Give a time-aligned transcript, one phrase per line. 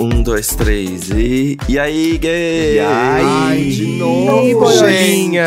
[0.00, 1.56] Um, dois, três e.
[1.68, 2.76] E aí, gay?
[2.76, 2.86] E aí?
[3.24, 5.38] Ai, de novo, gente.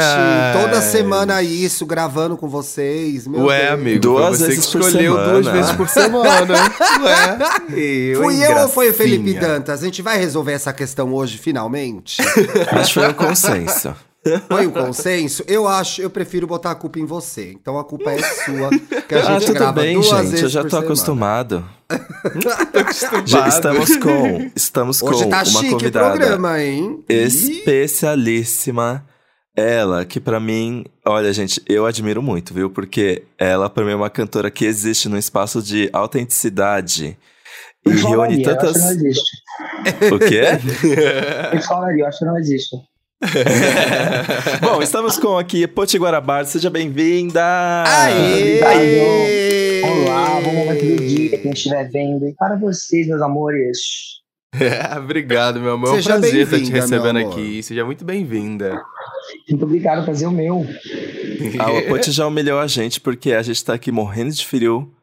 [0.62, 3.26] Toda semana isso, gravando com vocês.
[3.28, 3.74] Meu Ué, Deus.
[3.74, 5.32] amigo, Duas você vezes que por escolheu semana.
[5.32, 6.54] duas vezes por semana.
[7.02, 7.38] Ué,
[7.80, 9.34] eu, Fui eu ou foi o Felipe?
[9.36, 9.82] Dantas?
[9.82, 12.22] A gente vai resolver essa questão hoje, finalmente?
[12.72, 13.96] Acho que foi um consenso.
[14.48, 15.44] Foi um consenso?
[15.48, 17.52] Eu acho, eu prefiro botar a culpa em você.
[17.60, 18.70] Então a culpa é sua,
[19.08, 20.22] que a gente Ah, tudo grava bem, duas gente.
[20.24, 20.86] vezes Eu já por tô semana.
[20.88, 21.70] acostumado.
[22.80, 23.28] Acostumado.
[23.28, 24.52] Já estamos com.
[24.56, 27.04] Estamos Hoje com tá uma chique o convidada programa, hein?
[27.10, 29.06] Especialíssima.
[29.56, 32.70] Ela, que pra mim, olha, gente, eu admiro muito, viu?
[32.70, 37.18] Porque ela, pra mim, é uma cantora que existe num espaço de autenticidade.
[37.86, 38.74] E reúne falaria, eu acho tantas.
[38.74, 39.32] que não existe.
[40.14, 40.42] O quê?
[41.54, 42.78] Me falaria, eu acho que não existe.
[44.62, 47.44] Bom, estamos com aqui Potiguarabara, seja bem-vinda!
[47.86, 48.62] Aê!
[48.64, 49.82] Aê!
[49.84, 52.28] Olá, bom momento do dia, quem estiver vendo.
[52.28, 53.78] E para vocês, meus amores.
[54.60, 55.90] É, obrigado, meu amor.
[55.90, 57.64] É um Seja prazer estar te bem-vinda, recebendo aqui.
[57.64, 58.82] Seja muito bem-vinda.
[59.48, 60.66] Muito obrigado, prazer é o meu.
[61.58, 64.94] Ah, o Poti já humilhou a gente porque a gente tá aqui morrendo de frio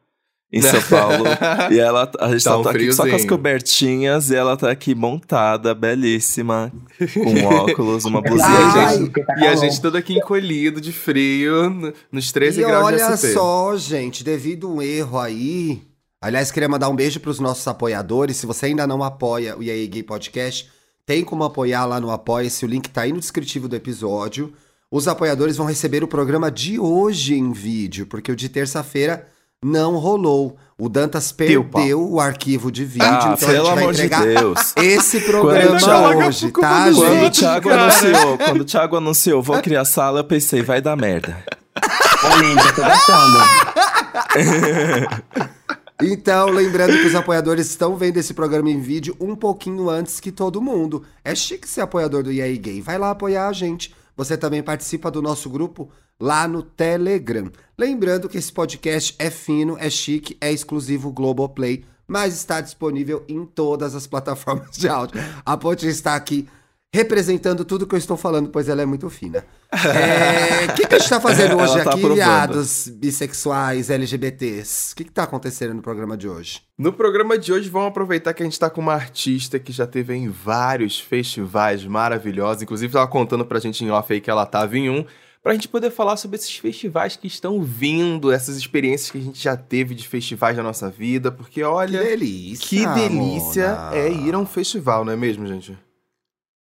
[0.51, 1.25] em São Paulo.
[1.71, 4.57] e ela, a gente Tá tá, um tá aqui só com as cobertinhas e ela
[4.57, 6.71] tá aqui montada, belíssima,
[7.13, 8.47] com óculos, uma E blusinha.
[8.47, 9.57] a Ai, gente, tá e a calor.
[9.57, 14.23] gente todo aqui encolhido de frio, no- nos 13 E graus de olha só, gente,
[14.23, 15.81] devido a um erro aí.
[16.21, 18.35] Aliás, queria mandar um beijo pros nossos apoiadores.
[18.37, 20.69] Se você ainda não apoia o EA Gay Podcast,
[21.05, 22.65] tem como apoiar lá no Apoia-se.
[22.65, 24.51] O link tá aí no descritivo do episódio.
[24.91, 29.27] Os apoiadores vão receber o programa de hoje em vídeo, porque o de terça-feira
[29.63, 30.57] não rolou.
[30.77, 33.93] O Dantas Teu perdeu o arquivo de vídeo, Ah, então a pelo gente vai amor
[33.93, 34.73] de entregar Deus.
[34.77, 37.29] esse programa Thiago- hoje, tá, Quando o?
[37.29, 41.37] Thiago anunciou, quando o Thiago anunciou, vou criar sala, eu pensei, vai dar merda.
[41.75, 42.79] Tô.
[46.01, 50.31] Então, lembrando que os apoiadores estão vendo esse programa em vídeo um pouquinho antes que
[50.31, 51.03] todo mundo.
[51.25, 52.81] É chique ser apoiador do EA Gay.
[52.81, 53.93] Vai lá apoiar a gente.
[54.19, 57.49] Você também participa do nosso grupo lá no Telegram.
[57.77, 63.45] Lembrando que esse podcast é fino, é chique, é exclusivo Globoplay, mas está disponível em
[63.45, 65.21] todas as plataformas de áudio.
[65.45, 66.49] A Ponte está aqui
[66.93, 69.45] representando tudo que eu estou falando, pois ela é muito fina.
[69.71, 72.15] É, O que, que a gente está fazendo hoje tá aqui, aprovando.
[72.15, 74.93] viados, bissexuais, LGBTs?
[74.93, 76.61] O que, que tá acontecendo no programa de hoje?
[76.77, 79.85] No programa de hoje, vamos aproveitar que a gente tá com uma artista que já
[79.85, 82.63] teve em vários festivais maravilhosos.
[82.63, 85.05] Inclusive, tava contando pra gente em off aí que ela tava em um.
[85.41, 89.41] Pra gente poder falar sobre esses festivais que estão vindo, essas experiências que a gente
[89.41, 91.31] já teve de festivais na nossa vida.
[91.31, 92.67] Porque, Que olha, delícia!
[92.67, 93.95] que delícia Mona.
[93.95, 95.77] é ir a um festival, não é mesmo, gente?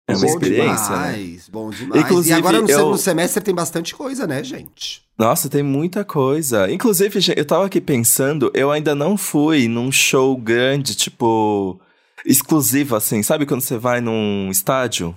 [0.09, 1.13] É uma Bom experiência, né?
[1.13, 2.03] demais, Bom demais.
[2.03, 5.03] Inclusive, e agora no eu- segundo semestre tem bastante coisa, né, gente?
[5.17, 6.71] Nossa, tem muita coisa.
[6.71, 11.81] Inclusive, gente, eu tava aqui pensando, eu ainda não fui num show grande, tipo,
[12.27, 13.23] exclusivo, assim.
[13.23, 15.17] Sabe quando você vai num estádio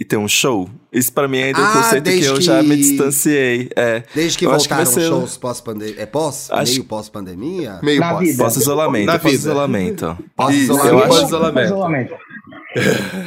[0.00, 0.68] e tem um show?
[0.90, 3.70] Isso pra mim ainda é um Ah, conceito que eu já me que- distanciei.
[3.76, 4.02] É.
[4.14, 5.96] Desde que Eu acho que voltaram ser- shows pós-pandemia.
[6.00, 6.48] É pós?
[6.50, 7.80] Acho- Meio pós-pandemia?
[7.82, 8.36] Meio pós.
[8.36, 10.18] Pós-isolamento, pós-isolamento.
[10.34, 10.88] Pós-isolamento.
[10.94, 12.14] eu acho- Pós-isolamento.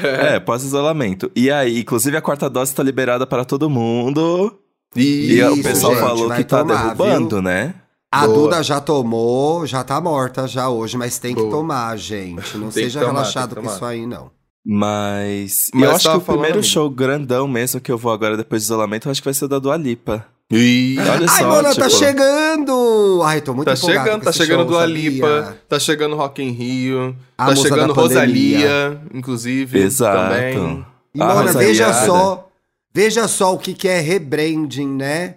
[0.03, 1.31] É, pós-isolamento.
[1.35, 4.57] E aí, inclusive, a quarta dose tá liberada para todo mundo.
[4.95, 7.75] E Isso, o pessoal gente, falou que tá tomar, derrubando, né?
[8.11, 8.33] A Boa.
[8.39, 11.51] Duda já tomou, já tá morta já hoje, mas tem que Boa.
[11.51, 12.57] tomar, gente.
[12.57, 13.75] Não que seja tomar, relaxado que com tomar.
[13.75, 14.31] isso aí, não.
[14.65, 16.63] Mas, Mas eu acho que o primeiro amigo.
[16.63, 19.45] show grandão mesmo que eu vou agora depois do isolamento, eu acho que vai ser
[19.45, 20.25] o da Dua Lipa.
[20.57, 20.95] E...
[20.99, 23.21] Olha Ai, só, Mona, tipo, tá chegando!
[23.25, 25.09] Ai, tô muito Tá empolgado chegando, com tá esse chegando show, Dua sabia?
[25.09, 27.93] Lipa, tá chegando Rock in Rio, A tá chegando.
[27.93, 29.79] Rosalia, inclusive.
[29.79, 30.33] Exato.
[30.33, 30.85] Também.
[31.13, 32.47] E, Ah, Mona, veja só,
[32.93, 35.35] veja só o que, que é rebranding, né?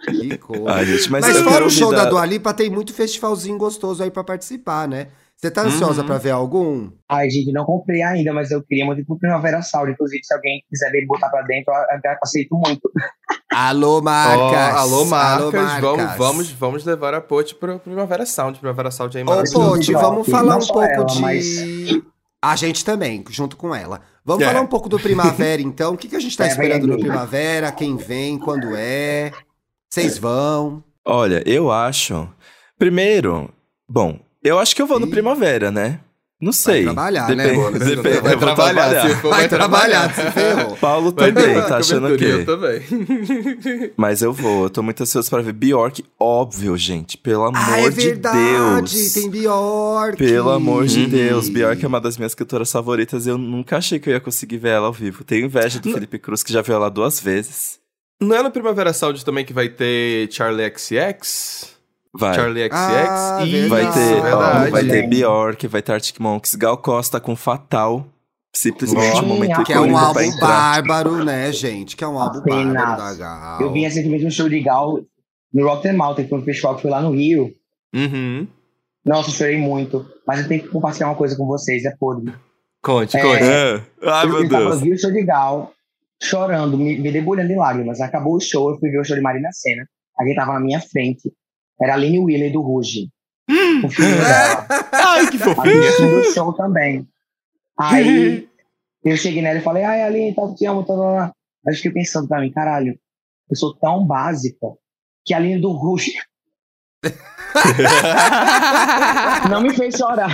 [0.07, 0.71] que coisa.
[0.71, 4.03] Ai, gente, mas, Mas, fora o show me da Dua Lipa, tem muito festivalzinho gostoso
[4.03, 5.09] aí pra participar, né?
[5.37, 6.07] Você tá ansiosa Uhum.
[6.07, 6.91] pra ver algum?
[7.07, 9.93] Ai, gente, não comprei ainda, mas eu queria muito ir pro Primavera Sound.
[9.93, 12.91] Inclusive, se alguém quiser vir botar pra dentro, eu aceito muito.
[13.53, 14.77] Alô, marcas!
[14.77, 15.81] alô, marcas, marcas.
[15.83, 18.59] Vamos, vamos, vamos levar a Pote pro Primavera Sound.
[18.59, 19.27] Primavera Sound é Ô.
[19.27, 21.21] Pote, vamos não falar um pouco ela, de.
[21.21, 22.01] mas-
[22.43, 24.01] A gente também, junto com ela.
[24.25, 24.47] Vamos É.
[24.47, 25.95] falar um pouco do Primavera, então.
[25.95, 27.01] O que, que a gente tá É, esperando no aí.
[27.01, 27.71] Primavera?
[27.73, 28.39] Quem vem?
[28.39, 29.33] Quando é?
[30.03, 30.85] Vocês vão?
[31.05, 32.29] Olha, eu acho.
[32.79, 33.49] Primeiro,
[33.89, 35.11] bom, eu acho que eu vou no Ih.
[35.11, 36.01] Primavera, né?
[36.39, 36.85] Não sei.
[36.85, 39.21] trabalhar, né, Depende- boa depende- Vai trabalhar, trabalhar.
[39.23, 40.77] for, Vai trabalhar, se ferrou.
[40.77, 42.25] Paulo Vai também, tá achando que.
[42.27, 42.83] Eu também.
[43.97, 47.17] Mas eu vou, eu tô muito ansioso pra ver Bjork, óbvio, gente.
[47.17, 49.13] Pelo amor Ah, é de verdade, Deus.
[49.15, 50.19] tem Bjork.
[50.19, 51.09] Pelo amor de Uhum.
[51.09, 53.27] Deus, Bjork é uma das minhas cantoras favoritas.
[53.27, 55.25] Eu nunca achei que eu ia conseguir ver ela ao vivo.
[55.25, 57.79] Tenho inveja do Felipe Cruz, que já viu ela duas vezes.
[58.21, 61.75] Não é no Primavera Sound também que vai ter Charlie XX?
[62.19, 62.35] Vai.
[62.35, 62.73] Charlie XX?
[62.75, 65.07] Ah, Isso, Vai ter, ó, vai ter.
[65.09, 68.07] Bjork, vai ter Arctic Monkeys, Gal Costa com Fatal.
[68.55, 71.95] Simplesmente um momento Que é um álbum bárbaro, né, gente?
[71.95, 72.73] Que é um álbum Apenas.
[72.73, 73.61] bárbaro da Gal.
[73.61, 74.99] Eu vi recentemente um show de Gal
[75.53, 77.53] no Rock the Mountain, que foi um festival que foi lá no Rio.
[77.95, 78.47] Uhum.
[79.05, 80.07] Nossa, eu chorei muito.
[80.27, 82.33] Mas eu tenho que compartilhar uma coisa com vocês, é podre.
[82.83, 83.21] Conte, É.
[83.23, 83.43] conte.
[83.45, 83.83] É.
[84.05, 84.81] Ai, eu, meu eu Deus.
[84.81, 85.73] vi o show de Gal,
[86.23, 88.01] chorando, me, me debulhando em lágrimas.
[88.01, 89.87] Acabou o show, eu fui ver o show de Marina Senna.
[90.19, 91.33] Alguém tava na minha frente.
[91.81, 93.09] Era a Aline Wheeler do Ruge.
[93.85, 94.67] O filho dela.
[94.93, 96.21] Ai, que fofinho.
[96.21, 97.07] o show também.
[97.79, 98.49] Aí
[99.05, 101.33] eu cheguei nela e falei, ai, Aline, tá, te amo, tá, tá, tá.
[101.67, 102.99] Aí eu fiquei pensando pra mim, caralho,
[103.51, 104.67] eu sou tão básica
[105.25, 106.13] que a Aline do Ruge
[109.51, 110.31] não me fez chorar.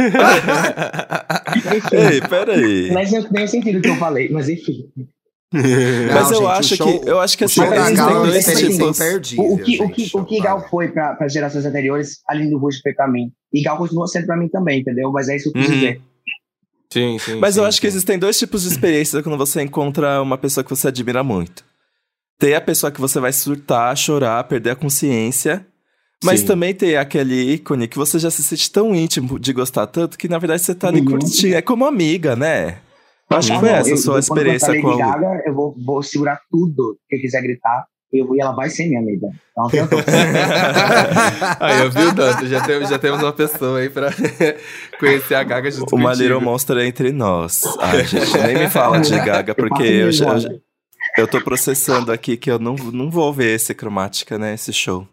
[1.92, 2.90] Ei, peraí.
[2.92, 4.88] mas eu tenho sentido o que eu falei, mas enfim.
[5.52, 5.60] Não,
[6.14, 8.08] Mas eu gente, o acho show- que eu acho que O assim, da Mas Gal
[8.08, 9.32] é tem dois experiência tipos.
[9.36, 9.94] O, o que, o gente.
[10.10, 13.08] que, o que Gal foi para as gerações anteriores, a Aline do Ruge foi pra
[13.08, 13.32] mim.
[13.52, 15.10] E Gal continua sendo pra mim também, entendeu?
[15.10, 15.76] Mas é isso que eu quis Uhum.
[15.80, 16.00] dizer.
[16.92, 17.34] Sim, sim.
[17.40, 17.96] Mas eu sim, acho que sim.
[17.96, 21.64] existem dois tipos de experiências quando você encontra uma pessoa que você admira muito.
[22.38, 25.66] Tem a pessoa que você vai surtar, chorar, perder a consciência.
[26.22, 26.46] Mas Sim.
[26.46, 30.28] também tem aquele ícone que você já se sente tão íntimo de gostar tanto que
[30.28, 31.06] na verdade você tá ali Uhum.
[31.06, 31.54] curtindo.
[31.54, 32.78] É como amiga, né?
[33.30, 34.96] Eu acho que foi não, essa a eu- sua eu- quando experiência eu com a.
[34.98, 37.86] Gaga, eu vou, vou segurar tudo que eu quiser gritar.
[38.12, 39.28] Eu e ela vai ser minha amiga.
[39.52, 39.98] Então, tem outra
[41.60, 44.10] aí, eu vi o Dante, já temos, já temos uma pessoa aí pra
[44.98, 46.24] conhecer a Gaga junto Uma contigo.
[46.24, 47.62] Little Monster é entre nós.
[47.78, 50.50] Ai, gente, nem me fala de Gaga, porque eu, já- eu, já-
[51.18, 54.54] eu tô processando aqui que eu não, não vou ver esse cromática, né?
[54.54, 55.06] Esse show.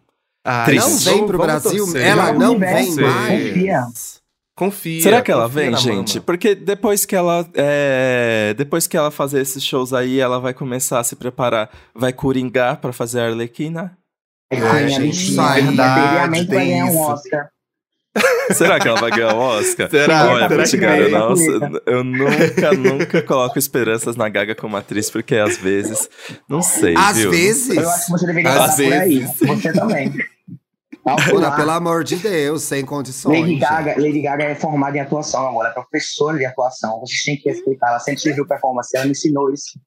[0.44, 0.88] Ah, Triste.
[0.88, 2.06] Não vem pro Brasil, torcer.
[2.06, 3.80] ela não universo, vem confia.
[3.80, 4.18] mais.
[4.56, 5.02] Confia.
[5.02, 6.14] Será que ela confia vem, gente?
[6.16, 6.26] mama.
[6.26, 10.98] Porque depois que ela é, depois que ela fazer esses shows aí, ela vai começar
[10.98, 13.96] a se preparar, vai coringar pra fazer a Arlequina.
[14.52, 16.98] Ai, Ai, gente, isso aí, vai ganhar um.
[17.02, 17.50] Oscar.
[18.52, 19.88] Será que ela vai ganhar o Oscar?
[19.90, 20.26] Será?
[20.32, 21.18] Olha, Será que Putigara, ganha?
[21.18, 21.42] nossa,
[21.86, 26.08] eu nunca, nunca coloco esperanças na Gaga como atriz, porque às vezes,
[26.48, 27.30] não sei, Às viu?
[27.30, 27.76] vezes.
[27.76, 29.18] Eu acho que você deveria Às passar por aí.
[29.20, 29.38] vezes.
[29.38, 30.12] Você também.
[31.04, 31.56] Tá, por Bruna, lá.
[31.56, 33.40] pelo amor de Deus, sem condições.
[33.40, 33.56] Lady.
[33.56, 35.62] Gaga, Lady Gaga é formada em atuação, amor.
[35.64, 36.98] Ela é professora de atuação.
[37.00, 37.88] Vocês têm que respeitar.
[37.90, 38.94] Ela sempre viu performance.
[38.96, 39.78] Ela me ensinou isso.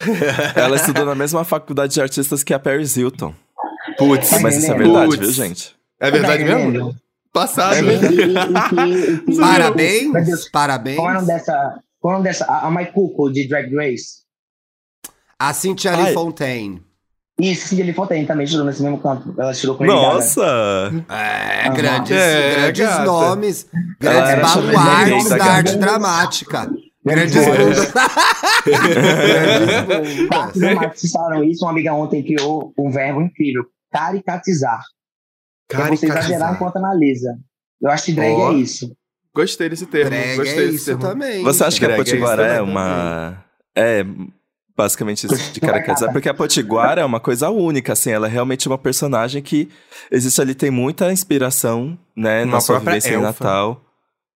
[0.56, 3.34] Ela estudou na mesma faculdade de artistas que a Paris Hilton.
[3.98, 5.18] Putz, Mas isso é verdade, Putz.
[5.20, 5.76] viu, gente?
[6.00, 6.94] É verdade Tá mesmo?
[7.34, 7.76] Passado.
[7.76, 7.92] E- né?
[7.92, 10.96] e- e- e- e- Parabéns, Deus, parabéns.
[10.96, 11.80] Qual é o nome dessa?
[12.00, 12.44] Qual é o nome dessa?
[12.46, 14.22] A, a Mike Cuco, de Drag Race.
[15.38, 16.04] A Cintia Ai.
[16.04, 16.82] Lee Fontaine.
[17.40, 19.34] Isso, Cindy Fontaine também estudou nesse mesmo canto.
[19.36, 19.84] Ela estudou com.
[19.84, 20.40] Nossa!
[21.08, 21.74] É, Aham.
[21.74, 23.04] grandes, É, grandes gata.
[23.04, 23.66] nomes,
[24.00, 26.70] grandes baluartes da arte dramática.
[27.04, 27.92] Grandes bundas.
[28.64, 31.44] Grandes bundas.
[31.50, 31.64] Isso.
[31.64, 33.64] Uma amiga ontem criou um verbo incrível.
[33.92, 34.80] Caricatizar.
[35.68, 37.36] Que é você exagerar enquanto analisa.
[37.80, 38.52] Eu acho que drag Ó.
[38.52, 38.94] é isso.
[39.34, 40.10] Gostei desse termo.
[40.10, 41.02] Drag gostei é desse isso termo.
[41.02, 41.42] também.
[41.42, 42.70] Você acha que a é Potiguara é também.
[42.70, 43.44] uma.
[43.76, 44.04] É
[44.76, 46.10] basicamente isso de caracterizar?
[46.12, 49.68] Porque a Potiguara é uma coisa única, assim, ela é realmente uma personagem que
[50.10, 53.26] existe ali, tem muita inspiração, né, Uma na sua própria vivência em elfa.
[53.26, 53.82] Natal.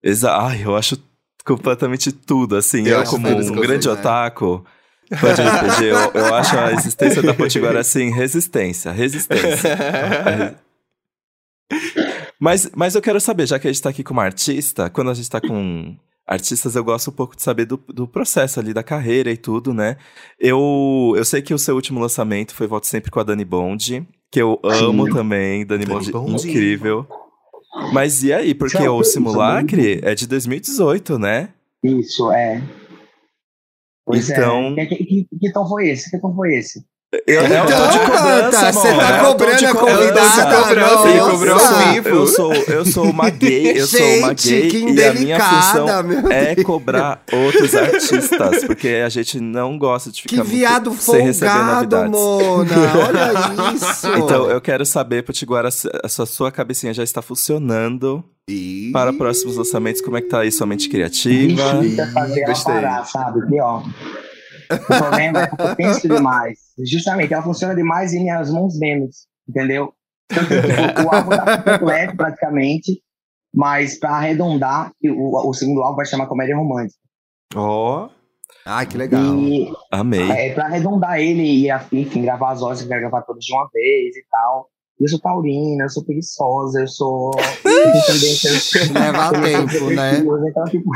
[0.03, 0.97] Exa Ai, eu acho
[1.45, 2.87] completamente tudo, assim.
[2.87, 3.93] Eu Eu, como um grande né?
[3.95, 4.65] otaku.
[5.17, 9.75] Fã de RPG, eu, eu acho a existência da Potiguara assim, resistência, resistência.
[12.41, 15.11] Mas, mas eu quero saber, já que a gente tá aqui com uma artista, quando
[15.11, 15.97] a gente tá com
[16.27, 19.73] artistas, eu gosto um pouco de saber do, do processo ali, da carreira e tudo,
[19.75, 19.97] né?
[20.39, 24.07] Eu, eu sei que o seu último lançamento foi Volte Sempre com a Dani Bond,
[24.31, 25.13] que eu amo Sim.
[25.13, 26.49] também, Dani, Dani Bond, Bond.
[26.49, 27.07] incrível.
[27.93, 28.55] Mas e aí?
[28.55, 31.51] Porque Tchau, o Simulacre é de 2018, né?
[31.83, 32.63] Isso, é.
[34.05, 34.87] Pois Então- é.
[34.87, 36.11] Que, que, que, que tom foi esse?
[36.11, 36.85] Que tom foi esse?
[37.11, 42.09] Eu, eu tô de Então, cobrança, você tá Eu tô cobrando a convidada, ao vivo.
[42.11, 45.41] Eu sou, eu sou uma gay, eu sou uma Gente, gay que e a minha
[45.41, 45.89] função
[46.31, 46.67] é Deus.
[46.67, 51.51] cobrar outros artistas, porque a gente não gosta de Que ficar muito viado sem receber
[51.51, 52.11] folgado, novidades.
[52.11, 52.75] Mona.
[53.09, 54.07] Olha isso.
[54.19, 58.91] Então eu quero saber, Potiguara, se a sua, sua cabecinha já está funcionando Ih.
[58.93, 60.03] para próximos lançamentos.
[60.03, 61.63] Como é que tá aí sua mente criativa?
[62.03, 62.75] É fazer gostei.
[62.75, 63.47] parar, sabe?
[63.47, 63.83] Pior.
[64.71, 66.59] O problema é que eu penso demais.
[66.85, 69.93] Justamente, ela funciona demais em minhas mãos menos, entendeu?
[70.31, 73.03] Então, tipo, o álbum tá completo praticamente,
[73.55, 76.99] Mas pra arredondar, que o, o segundo álbum vai chamar Comédia Romântica.
[77.57, 78.09] Ó.
[78.67, 79.23] Ai, que legal.
[79.39, 80.31] E Amei.
[80.31, 83.53] é, pra arredondar ele e, a- enfim, gravar as horas, eu quero gravar todas de
[83.55, 84.69] uma vez e tal.
[85.01, 87.31] Eu sou taurina, eu sou preguiçosa, eu sou.
[88.93, 90.19] Leva tempo, né?
[90.51, 90.91] Então, tipo,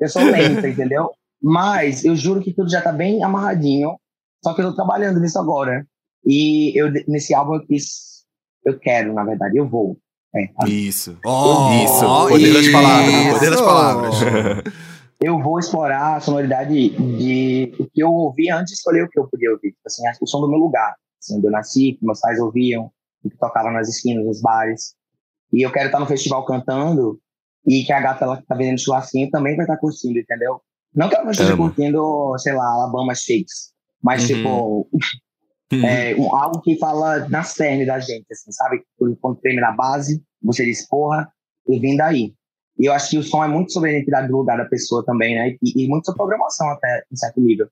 [0.00, 1.10] eu sou lenta, entendeu?
[1.44, 3.98] Mas eu juro que tudo já tá bem amarradinho.
[4.42, 5.86] Só que eu tô trabalhando nisso agora.
[6.24, 8.24] E eu, nesse álbum eu quis.
[8.64, 9.98] Eu quero, na verdade, eu vou.
[10.34, 11.18] É, Isso.
[11.24, 14.14] Oh, Isso, poder das palavras, poder das palavras.
[15.20, 19.20] eu vou explorar a sonoridade de o que eu ouvi antes de escolher o que
[19.20, 19.72] eu podia ouvir.
[19.72, 20.94] Tipo Assim, o som do meu lugar.
[21.22, 22.90] Assim, onde eu nasci, que meus pais ouviam,
[23.22, 24.94] o que tocava nas esquinas, nos bares.
[25.52, 27.18] E eu quero estar no festival cantando
[27.66, 30.60] e que a gata ela que tá vendendo churrasquinho também vai estar curtindo, entendeu?
[30.94, 33.72] Não que ela não esteja curtindo, sei lá, Alabama Shakes,
[34.02, 34.26] mas Uhum.
[34.28, 34.88] tipo,
[35.84, 38.82] é, um- algo que fala na cerne da gente, assim, sabe?
[38.98, 41.28] Quando- treme na base, você diz, porra,
[41.66, 42.32] eu vim daí.
[42.78, 45.04] E eu acho que o som é muito sobre a identidade do lugar da pessoa
[45.04, 45.56] também, né?
[45.62, 47.66] E, e muito sobre programação até, em certo nível.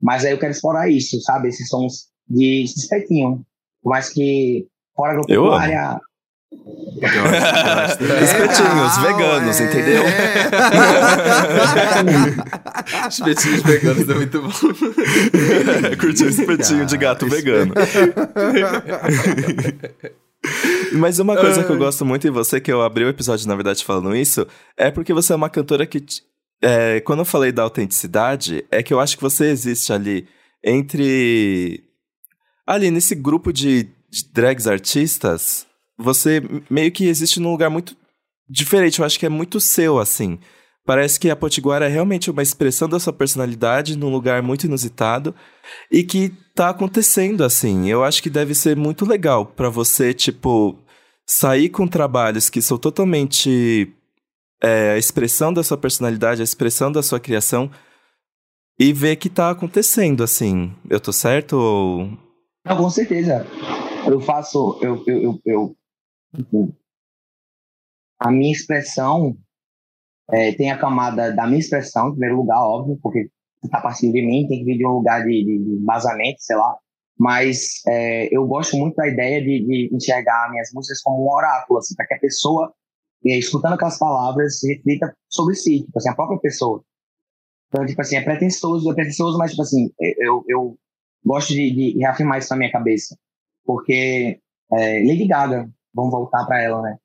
[0.00, 1.48] Mas aí eu quero explorar isso, sabe?
[1.48, 3.44] Esses sons de espetinho.
[3.82, 5.52] Por mais que fora da Eu
[6.52, 6.86] amo.
[7.02, 9.64] área Espetinhos, veganos, é.
[9.64, 10.04] entendeu?
[13.08, 14.50] Espetinhos veganos é muito bom.
[16.00, 17.74] Curtiu espetinho de gato vegano.
[20.92, 23.56] Mas uma coisa que eu gosto muito em você, que eu abri o episódio, na
[23.56, 26.04] verdade, falando isso, é porque você é uma cantora que.
[26.62, 30.28] é, quando eu falei da autenticidade, é que eu acho que você existe ali
[30.62, 31.82] entre.
[32.66, 35.65] Ali, nesse grupo de, de drags artistas,
[35.98, 37.96] você meio que existe num lugar muito
[38.48, 38.98] diferente.
[38.98, 40.38] Eu acho que é muito seu, assim.
[40.84, 45.34] Parece que a Potiguara é realmente uma expressão da sua personalidade num lugar muito inusitado
[45.90, 47.88] e que tá acontecendo assim.
[47.88, 50.78] Eu acho que deve ser muito legal pra você, tipo,
[51.26, 53.92] sair com trabalhos que são totalmente
[54.62, 57.68] é, a expressão da sua personalidade, a expressão da sua criação
[58.78, 60.72] e ver que tá acontecendo assim.
[60.88, 62.10] Eu tô certo ou
[62.64, 63.44] Não, com certeza.
[64.06, 64.78] Eu faço.
[64.80, 65.76] Eu, eu, eu, eu-.
[68.18, 69.36] A minha expressão
[70.30, 73.28] é, tem a camada da minha expressão, em primeiro lugar, óbvio, porque
[73.62, 76.76] está partindo de mim, tem que vir de um lugar de, de, embasamento, sei lá.
[77.18, 81.78] Mas é, eu gosto muito da ideia de, de enxergar minhas músicas como um oráculo,
[81.78, 82.72] assim, para que a pessoa,
[83.24, 86.82] é, escutando aquelas palavras, reflita sobre si, tipo assim, a própria pessoa.
[87.68, 90.78] Então, tipo assim, é pretensioso, é pretensioso, mas, tipo assim, eu, eu
[91.24, 93.16] gosto de, de reafirmar isso na minha cabeça.
[93.64, 94.40] Porque
[94.72, 96.96] é, Lady Gaga, vamos voltar para ela, né?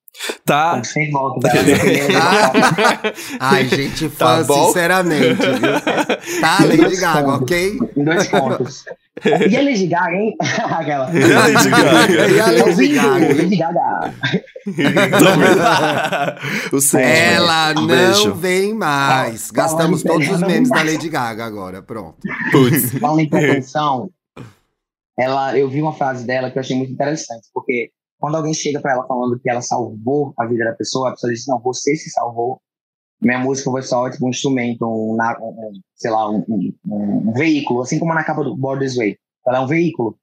[0.46, 0.82] tá?
[1.12, 3.14] Volto pra ela.
[3.40, 4.68] Ai, gente, Tá fã, bom?
[4.68, 6.42] sinceramente, viu?
[6.42, 7.80] Tá, Lady Gaga, ok?
[7.96, 8.84] em dois pontos.
[9.50, 10.36] E a Lady Gaga, hein?
[10.40, 11.10] Aquela.
[11.14, 12.12] E a Lady Gaga?
[12.12, 13.34] E a Lady Gaga?
[13.36, 14.12] Lady Gaga.
[17.00, 18.34] Ela Um não beijo.
[18.34, 19.52] vem mais.
[19.52, 20.84] Gastamos todos os memes da.
[20.84, 22.18] Lady Gaga agora, pronto.
[22.52, 22.98] Putz.
[23.00, 24.10] Falando em pretensão,
[25.18, 28.80] ela, eu vi uma frase dela que eu achei muito interessante, porque quando alguém chega
[28.80, 31.96] para ela falando que ela salvou a vida da pessoa, a pessoa diz, não, você
[31.96, 32.62] se salvou.
[33.20, 37.82] Minha música foi só tipo, um instrumento, um, um- sei lá, um, um- um veículo,
[37.82, 39.18] assim como na capa do Born This Way.
[39.48, 40.18] Ela é um veículo,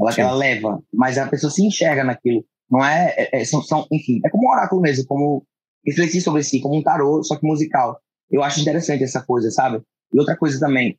[0.00, 0.22] ela, Sim.
[0.22, 2.44] ela leva, mas a pessoa se enxerga naquilo.
[2.68, 5.44] Não é, é- é- são, são, enfim, é como um oráculo mesmo, como
[5.86, 8.00] refletir sobre si, como um tarô, só que musical.
[8.28, 9.80] Eu acho interessante essa coisa, sabe?
[10.12, 10.98] E outra coisa também,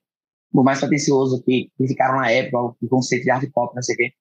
[0.51, 3.97] por mais pretencioso que criticaram na época, o conceito de art pop, não sei o
[3.97, 4.11] quê,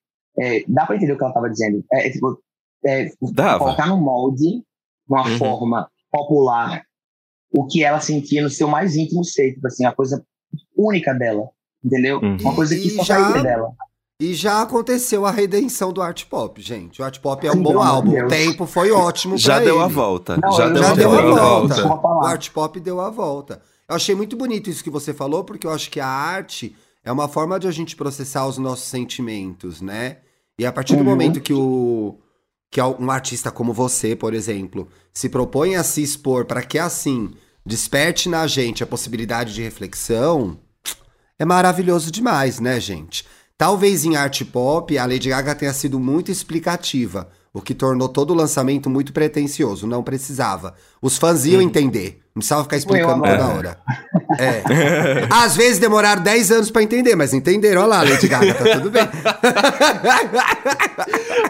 [0.41, 1.85] é, dá pra entender o que ela tava dizendo.
[1.93, 2.39] É, é tipo,
[2.85, 3.11] é,
[3.59, 4.63] colocar no molde,
[5.09, 5.39] uma Uhum.
[5.39, 6.83] forma popular,
[7.53, 10.25] o que ela sentia no seu mais íntimo ser, tipo assim, a coisa
[10.77, 11.49] única dela,
[11.85, 12.19] entendeu?
[12.21, 12.37] Uhum.
[12.41, 13.71] Uma coisa que só já- saía dela.
[14.19, 17.03] E já aconteceu a redenção do art pop, gente.
[17.03, 18.13] O art pop é um Sim, bom álbum.
[18.13, 18.33] O Deus.
[18.33, 19.85] tempo foi ótimo Já pra deu ele.
[19.85, 20.39] a volta.
[20.39, 21.27] Não, já eu deu, Já a deu volta.
[21.29, 21.75] a volta.
[21.75, 23.61] Desculpa O art pop deu a volta.
[23.87, 26.75] Eu achei muito bonito isso que você falou, porque eu acho que a arte
[27.05, 30.17] é uma forma de a gente processar os nossos sentimentos, né?
[30.59, 31.05] E a partir do Uhum.
[31.05, 32.19] momento que o
[32.71, 37.31] que um artista como você, por exemplo, se propõe a se expor para que assim
[37.65, 40.59] desperte na gente a possibilidade de reflexão,
[41.39, 43.25] é maravilhoso demais, né, gente?
[43.57, 48.33] Talvez em arte pop a Lady Gaga tenha sido muito explicativa, o que tornou todo
[48.33, 50.75] o lançamento muito pretensioso, não precisava.
[51.01, 53.79] Os fãs iam entender Não precisava ficar explicando toda hora.
[54.39, 54.63] É.
[55.31, 57.81] Às vezes demoraram 10 anos pra entender, mas entenderam.
[57.81, 59.09] Olha lá, Lady Gaga, tá tudo bem.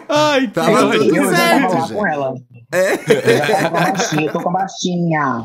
[0.09, 1.93] Ai, que Tava Eu, tudo eu certo, gente.
[1.93, 2.33] com ela.
[2.73, 2.93] É.
[2.93, 5.43] Eu tava com a baixinha, eu tô com a baixinha.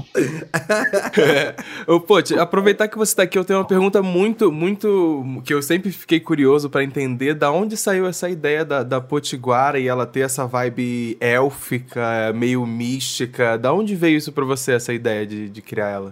[1.86, 5.24] Ô, Pô, te- aproveitar que você tá aqui, eu tenho uma pergunta muito, muito.
[5.44, 9.78] que eu sempre fiquei curioso pra entender da onde saiu essa ideia da, da Potiguara
[9.78, 13.56] e ela ter essa vibe élfica, meio mística.
[13.56, 16.10] Da onde veio isso pra você, essa ideia de, de criar ela?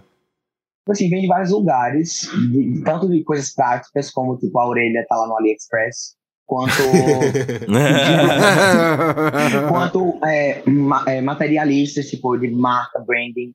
[0.80, 5.04] Tipo assim, vem de vários lugares, de- tanto de coisas práticas, como tipo a orelha
[5.08, 6.72] tá lá no AliExpress, quanto,
[9.68, 13.52] quanto é, ma- é, materialistas, tipo de marca, branding.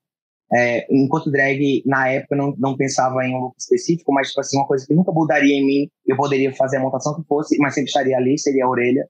[0.54, 4.42] É, enquanto drag, na época, eu não, não pensava em um look específico, mas tipo
[4.42, 7.58] assim, uma coisa que nunca mudaria em mim, eu poderia fazer a montação que fosse,
[7.58, 9.08] mas sempre estaria ali, seria a orelha.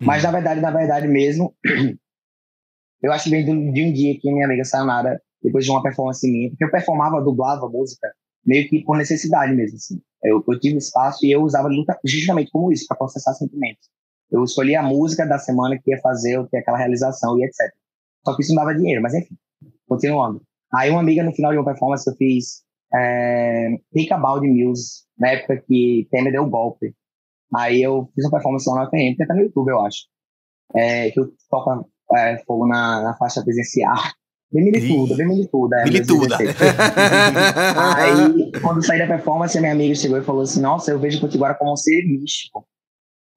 [0.00, 1.54] Mas na verdade, na verdade mesmo,
[3.02, 5.70] eu acho que vem de um, de um dia que minha amiga Sayonara, depois de
[5.70, 8.10] uma performance minha, porque eu performava, dublava música,
[8.44, 10.00] meio que por necessidade mesmo, assim.
[10.22, 11.68] Eu, eu tive espaço e eu usava
[12.04, 13.88] justamente como isso, para processar sentimentos.
[14.30, 17.72] Eu escolhia a música da semana que ia fazer, eu ter aquela realização e etc.
[18.24, 19.36] Só que isso não dava dinheiro, mas enfim,
[19.86, 20.42] continuando.
[20.74, 25.30] Aí uma amiga, no final de uma performance, eu fiz é, Think About Muse, na
[25.30, 26.94] época que Temer deu o golpe.
[27.54, 30.06] Aí eu fiz uma performance lá no FM, que tá no YouTube, eu acho.
[30.74, 33.94] É, que eu toco é, fogo na, na faixa presencial.
[34.54, 35.76] Bem milituda, bem milituda.
[35.80, 36.28] É, Milituda.
[36.28, 36.64] 2016.
[37.96, 41.18] Aí, quando saí da performance, a minha amiga chegou e falou assim: Nossa, eu vejo
[41.18, 42.64] o Potiguara como um ser místico.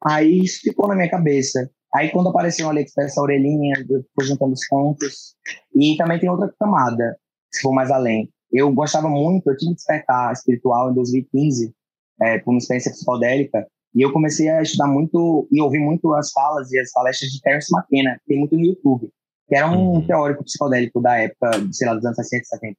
[0.05, 1.67] Aí isso ficou na minha cabeça.
[1.95, 5.33] Aí, quando apareceu no AliExpress essa orelhinha, eu fui juntando os pontos.
[5.75, 7.17] E também tem outra camada,
[7.51, 8.29] se for mais além.
[8.51, 11.73] Eu gostava muito, eu tive despertar espiritual em 2015,
[12.21, 16.31] é, por uma experiência psicodélica, e eu comecei a estudar muito e ouvir muito as
[16.31, 19.11] falas e as palestras de Terence McKenna, que tem muito no YouTube,
[19.47, 20.05] que era um Uhum.
[20.07, 22.77] teórico psicodélico da época, sei lá, dos anos 60 e 70.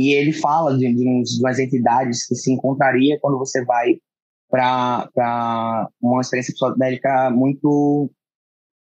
[0.00, 3.98] E ele fala de, de, uns, de umas entidades que se encontraria quando você vai
[4.50, 8.10] para uma experiência psicodélica muito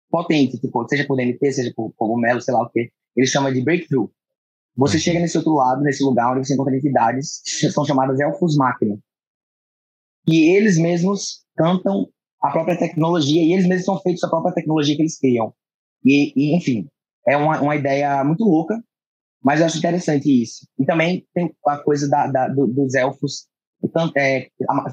[0.10, 2.92] potente, tipo, seja por DMT, seja por cogumelo, sei lá o que.
[3.16, 4.10] Ele chama de breakthrough.
[4.76, 8.56] Você chega nesse outro lado, nesse lugar onde você encontra entidades que são chamadas elfos
[8.56, 8.98] máquina.
[10.28, 12.08] E eles mesmos cantam
[12.42, 15.54] a própria tecnologia e eles mesmos são feitos a própria tecnologia que eles criam.
[16.04, 16.88] E, e, enfim,
[17.28, 18.82] é uma, uma ideia muito louca,
[19.44, 20.68] mas eu acho interessante isso.
[20.80, 23.48] E também tem a coisa da, da, do, dos elfos
[23.94, 24.48] can- é,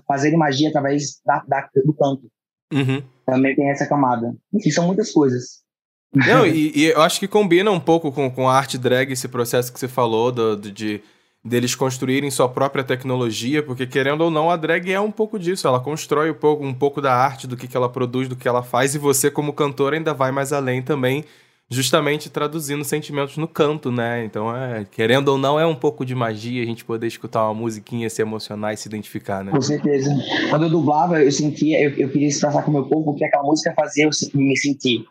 [0.06, 2.28] fazerem magia através da, da- do canto.
[2.72, 3.02] Uhum.
[3.26, 4.34] Também tem essa camada.
[4.52, 5.62] Enfim, são muitas coisas.
[6.14, 9.28] Não, e, e eu acho que combina um pouco com, com a arte drag esse
[9.28, 11.02] processo que você falou do, do- de
[11.44, 15.66] deles construírem sua própria tecnologia, porque querendo ou não, a drag é um pouco disso.
[15.66, 18.48] Ela constrói um pouco, um pouco da arte, do que, que ela produz, do que
[18.48, 21.24] ela faz, e você, como cantor, ainda vai mais além também,
[21.70, 24.24] justamente traduzindo sentimentos no canto, né?
[24.24, 27.54] Então, é, querendo ou não, é um pouco de magia a gente poder escutar uma
[27.54, 29.52] musiquinha, se emocionar e se identificar, né?
[29.52, 30.10] Com certeza.
[30.50, 33.24] Quando eu dublava, eu sentia, eu, eu queria expressar com o meu povo o que
[33.24, 35.04] aquela música fazia eu me sentir.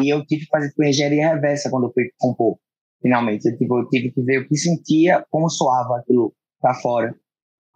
[0.00, 2.56] E eu tive que fazer tipo, engenharia reversa quando eu fui compor,
[3.00, 3.48] finalmente.
[3.48, 7.14] Eu, tipo, eu tive que ver o que sentia, como soava aquilo pra fora.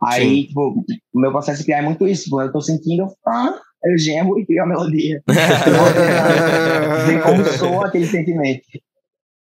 [0.04, 2.40] Aí, tipo, o meu processo de criar é muito isso.
[2.40, 3.54] Eu tô sentindo, ah,
[3.84, 5.22] eu gemo e crio a melodia.
[7.06, 8.62] ver como soa aquele sentimento.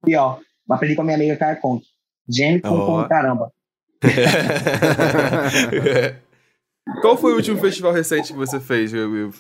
[0.08, 0.38] E ó,
[0.70, 1.86] aprendi com a minha amiga Caia Conte.
[2.30, 3.04] Geme com Ó.
[3.04, 3.52] com caramba.
[7.02, 9.34] Qual foi o último festival recente que você fez, Will?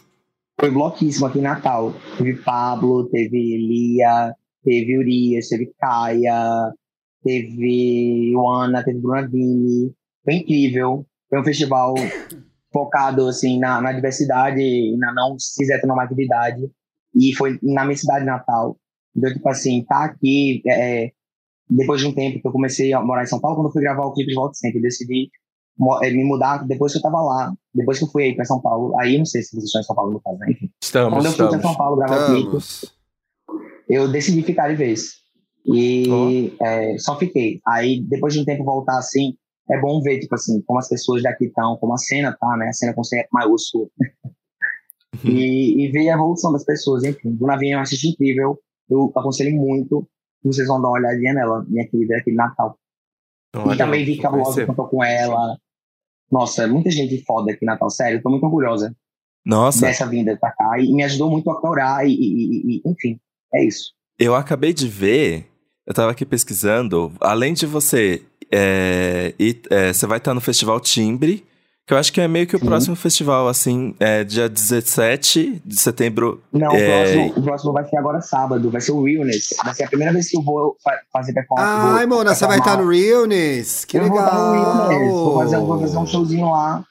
[0.59, 1.93] Foi bloquíssimo aqui em Natal.
[2.17, 4.33] Teve Pablo, teve Lia,
[4.65, 6.73] teve Urias, teve Caia,
[7.23, 9.93] teve Luana, teve Bruna Vini.
[10.23, 11.05] Foi incrível.
[11.29, 11.93] Foi um festival
[12.73, 16.69] focado assim, na, na diversidade e na não cis-heteronormatividade.
[17.15, 18.77] E foi na minha cidade natal.
[19.15, 20.61] Então, tipo assim, tá aqui.
[20.67, 21.11] é,
[21.69, 23.81] depois de um tempo que eu comecei a morar em São Paulo, quando eu fui
[23.81, 25.29] gravar o clipe de Volta Sempre, eu decidi
[26.03, 27.53] eh, me mudar depois que eu tava lá.
[27.73, 28.93] Depois que eu fui aí pra São Paulo.
[28.99, 30.51] Aí, não sei se vocês estão em São Paulo, no caso, né?
[30.51, 30.69] Enfim.
[30.81, 31.65] Estamos, Quando eu fui pra estamos.
[31.65, 32.94] São Paulo gravar o clipe, Estamos.
[33.89, 35.13] Eu decidi ficar de vez.
[35.65, 37.59] E é, só fiquei.
[37.67, 39.35] Aí, depois de um tempo voltar assim,
[39.69, 42.67] é bom ver, tipo assim, como as pessoas daqui estão, como a cena tá, né?
[42.67, 43.89] A cena com C maiúsculo.
[45.23, 47.31] e, e ver a evolução das pessoas, enfim.
[47.31, 48.59] Bruna Vinha é uma artista incrível.
[48.89, 50.07] Eu aconselho muito
[50.43, 52.77] vocês vão dar uma olhadinha nela, minha querida, aqui de Natal.
[53.55, 54.67] Olha, e também vi que a Cabulosa conhecer.
[54.67, 55.57] cantou com ela.
[56.31, 58.21] Nossa, muita gente foda aqui em Natal, sério.
[58.21, 58.95] Tô muito orgulhosa
[59.43, 60.79] Nossa, dessa vinda pra cá.
[60.79, 63.19] E me ajudou muito a corar, e- e- e- enfim,
[63.53, 63.91] é isso.
[64.19, 65.47] eu acabei de ver,
[65.85, 70.79] eu tava aqui pesquisando, além de você é, ir- é, você vai estar no Festival
[70.79, 71.45] Timbre,
[71.87, 72.65] Que eu acho que é meio que o Sim.
[72.65, 76.41] próximo festival, assim, é dia 17 de setembro.
[76.51, 76.79] Não, É.
[76.81, 79.49] o, próximo, o próximo vai ser agora sábado, vai ser o Realness.
[79.63, 81.69] Vai ser a primeira vez que eu vou fa- fazer performance.
[81.99, 83.85] Ai, vou Mona, você vai estar no Realness?
[83.85, 84.87] Que eu vou estar no legal!
[84.89, 85.11] Realness.
[85.11, 86.83] Vou fazer, vou fazer um showzinho lá.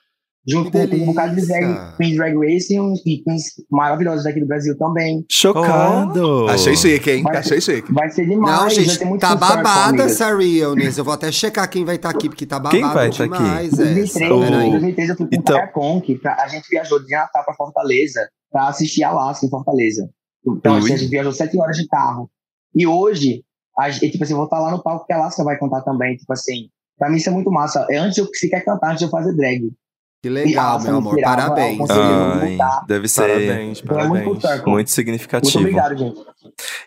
[0.47, 1.97] Junto com, com um bocado de drag.
[1.97, 5.25] Queens Drag Racing e Queens maravilhosos daqui do Brasil também.
[5.31, 6.47] Chocado!
[6.49, 7.23] Achei chique, hein?
[7.23, 7.93] Vai- Achei chique.
[7.93, 8.53] Vai ser demais.
[8.55, 10.99] Não, vai gente, ter muito tá babada essa Realness.
[10.99, 13.73] Eu vou até checar quem vai estar aqui, porque tá babada Quem vai tá demais.
[13.79, 13.95] Em essa.
[13.95, 14.45] 2003, Oh.
[14.61, 16.01] em 2003 eu fui com Então- o Então...
[16.01, 20.09] que pra, a gente viajou de Natal pra Fortaleza pra assistir Alaska em Fortaleza.
[20.47, 22.31] Então assim, a gente viajou sete horas de carro.
[22.75, 23.43] E hoje,
[23.79, 25.81] a, gente- tipo assim, eu vou estar lá no palco que a Alaska vai cantar
[25.83, 26.17] também.
[26.17, 27.87] Tipo assim, pra mim isso é muito massa.
[27.91, 29.71] É antes eu se quer cantar, antes de eu fazer drag.
[30.25, 31.21] Que legal, meu me amor.
[31.21, 31.91] Parabéns.
[31.91, 32.85] Ai, voltar.
[32.89, 34.41] deve ser Parabéns, muito parabéns.
[34.41, 34.73] circle.
[34.73, 35.61] muito significativo.
[35.61, 36.21] Muito obrigado, gente.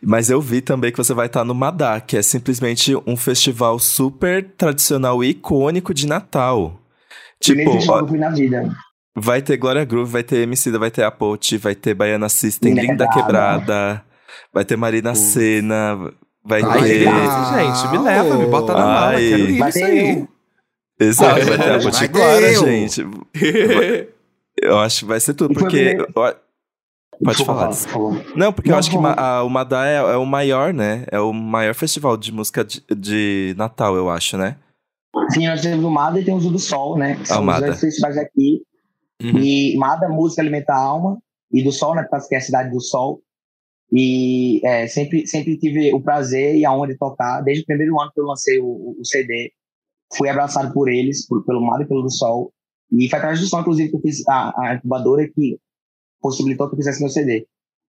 [0.01, 3.77] Mas eu vi também que você vai estar no Madá, que é simplesmente um festival
[3.77, 6.79] super tradicional e icônico de Natal.
[7.45, 8.75] Primeiro Tipo, ó, na vida.
[9.15, 12.73] vai ter Glória Groove, vai ter Emicida, vai ter a Pote, vai ter Baiana System,
[12.73, 14.03] Linda Linda Quebrada.
[14.51, 15.13] Vai ter Marina.
[15.13, 16.11] Senna,
[16.43, 16.99] vai Ai, ter...
[17.03, 17.91] gente.
[17.91, 19.07] Me leva, me bota na mala.
[19.09, 19.29] Ai.
[19.29, 20.19] Quero ir Vai isso ter aí.
[20.21, 20.27] eu.
[20.99, 23.01] Exato, vai ter a Potiguara, gente.
[24.61, 25.95] Eu acho que vai ser tudo, porque...
[27.23, 27.71] Pode falar.
[28.35, 31.03] Não, porque eu Não, acho que a- o Madá é, é o maior, né?
[31.11, 34.55] É o maior festival de música de, de Natal, eu acho, né?
[35.31, 37.15] Sim, nós temos o Mada e temos o do Sol, né?
[37.15, 37.65] Que são os Mada.
[37.67, 38.61] dois festivais aqui.
[39.23, 39.39] Uhum.
[39.39, 41.17] E Mada, música alimenta a alma.
[41.51, 42.05] E do Sol, né?
[42.07, 43.19] Porque é a cidade do Sol.
[43.91, 47.41] E é, sempre, sempre tive o prazer e a honra de tocar.
[47.41, 49.51] Desde o primeiro ano que eu lancei o, o CD,
[50.15, 52.51] fui abraçado por eles, por- pelo Mada e pelo do Sol.
[52.91, 55.57] E foi através do Sol, inclusive, que eu fiz a, a incubadora que
[56.21, 57.45] possibilitou que eu fizesse meu CD.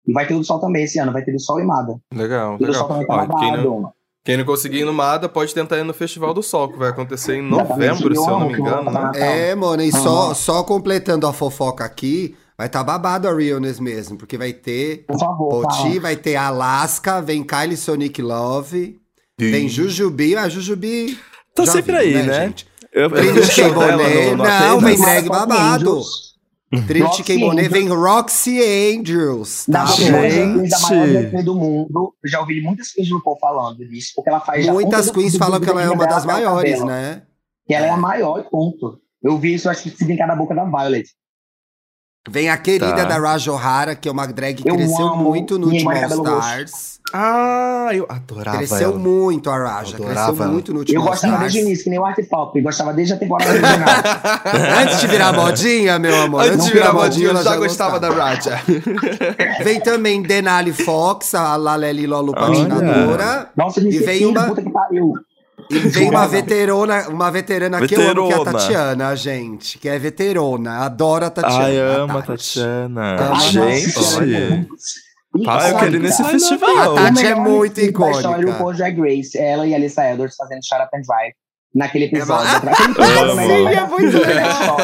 [0.07, 1.95] E vai ter o do Sol também esse ano, vai ter do Sol e Mada.
[2.13, 2.87] Legal, E o do Sol legal.
[2.87, 5.93] também tá Ó, quem, não, quem não conseguir ir no Mada, pode tentar ir no
[5.93, 9.01] Festival do Sol, que vai acontecer em novembro, se eu não me engano, né?
[9.01, 9.21] Natal.
[9.21, 10.33] É, mano, e só, Aham.
[10.33, 15.19] só completando a fofoca aqui, vai estar babado a Realness mesmo, porque vai ter Por
[15.19, 18.99] favor, Poti, vai ter Alaska, vem Kylie Sonic Love,
[19.39, 21.17] vem Jujubi, ah, Jujubi.
[21.57, 22.45] Tá já sempre viu, aí, né, né?
[22.45, 22.67] gente?
[22.93, 23.51] Eu, vi Trinity K.
[23.53, 26.01] show dela Bonet, no, no não, vem drag babado.
[26.69, 27.39] Trinity Roxy K.
[27.39, 27.71] Bonet, Angels.
[27.71, 30.11] vem Roxy Angels, Da, tá Gente.
[30.11, 30.17] bom?
[30.19, 32.13] maior, da maior drag do mundo.
[32.23, 35.59] Eu já ouvi muitas queens do povo falando disso, porque ela faz Muitas queens falam
[35.61, 37.21] que ela é uma das maiores, né?
[37.65, 38.99] Que ela é a maior, ponto.
[39.23, 41.07] Eu vi isso, acho que se brincar na boca da Violet.
[42.29, 43.05] Vem a querida Tá.
[43.05, 46.07] da Raja O'Hara, que é uma drag que Eu cresceu amo muito no último All.
[46.09, 46.96] Stars.
[47.13, 48.97] Ah, eu adorava Cresceu ela.
[48.99, 50.53] muito a Raja, Eu adorava cresceu ela.
[50.53, 51.39] muito no último Eu gostava Stars.
[51.53, 52.61] desde o início, que nem o Art Pop.
[52.61, 53.89] Gostava desde a temporada original.
[54.83, 56.43] Antes de virar modinha, meu amor.
[56.43, 58.59] Antes de virar modinha, eu já gostava da Raja.
[59.63, 63.49] Vem também Denali Fox, a Laleli Lolo patinadora.
[63.55, 65.13] Nossa, me E vem uma- puta que pariu.
[65.69, 68.45] E vem uma veterana, uma veterana que eu amo, que é a.
[68.45, 69.77] Tatiana, gente.
[69.77, 70.79] Que é veterona.
[70.85, 71.63] Adoro a Tatiana.
[71.65, 72.55] Ai, ama a Tati.
[72.55, 73.15] Tatiana.
[73.33, 73.95] Ai, Gente.
[73.97, 74.25] nossa,
[75.47, 76.39] Ah, eu quero ir nesse icônica.
[76.39, 76.97] festival.
[76.97, 78.51] A Tati é O muito clipe da história icônica.
[78.53, 81.33] do Paul Drag Race, ela e a Alissa Edwards fazendo Shut Up and Drive.
[81.75, 82.47] Naquele episódio.
[82.49, 84.77] É, episódio Sim, é muito da legal.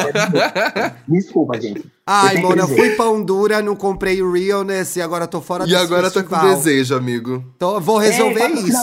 [1.08, 1.60] Desculpa.
[1.60, 1.84] Gente.
[2.06, 5.68] Ai, mano, eu fui pão dura, não comprei o Realness e agora tô fora E
[5.70, 7.42] desse agora tá com desejo, amigo.
[7.58, 8.82] Tô- vou resolver Ei, isso,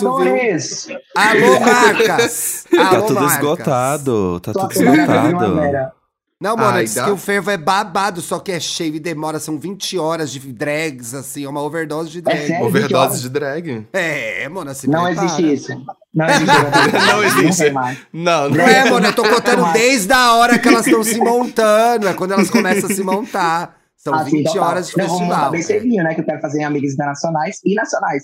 [0.87, 0.97] viu?
[1.15, 2.65] Alô, marcas!
[2.69, 3.33] Tá Alô, tudo marcas.
[3.37, 4.39] esgotado.
[4.41, 6.00] Tá Tô tudo esgotado.
[6.41, 7.05] Não, mano, Ai, diz dá.
[7.05, 10.39] que o fervo é babado, só que é cheio e demora, são 20 horas de
[10.51, 12.47] drags, assim, é uma overdose de drag.
[12.47, 12.65] sério?
[12.65, 13.87] Overdose de drag?
[13.93, 15.27] É, mano, assim, Não prepara.
[15.27, 15.85] existe isso.
[16.13, 17.07] Não existe.
[17.07, 17.69] Não existe.
[18.11, 21.19] Não, não Não é, mano, eu tô contando desde a hora que elas estão se
[21.19, 23.77] montando, é quando elas começam a se montar.
[23.95, 24.61] São Ah, sim, 20 então tá.
[24.67, 26.15] horas de Não, vamos montar bem cedinho, né?
[26.15, 28.23] Que eu quero fazer em amigas internacionais e nacionais.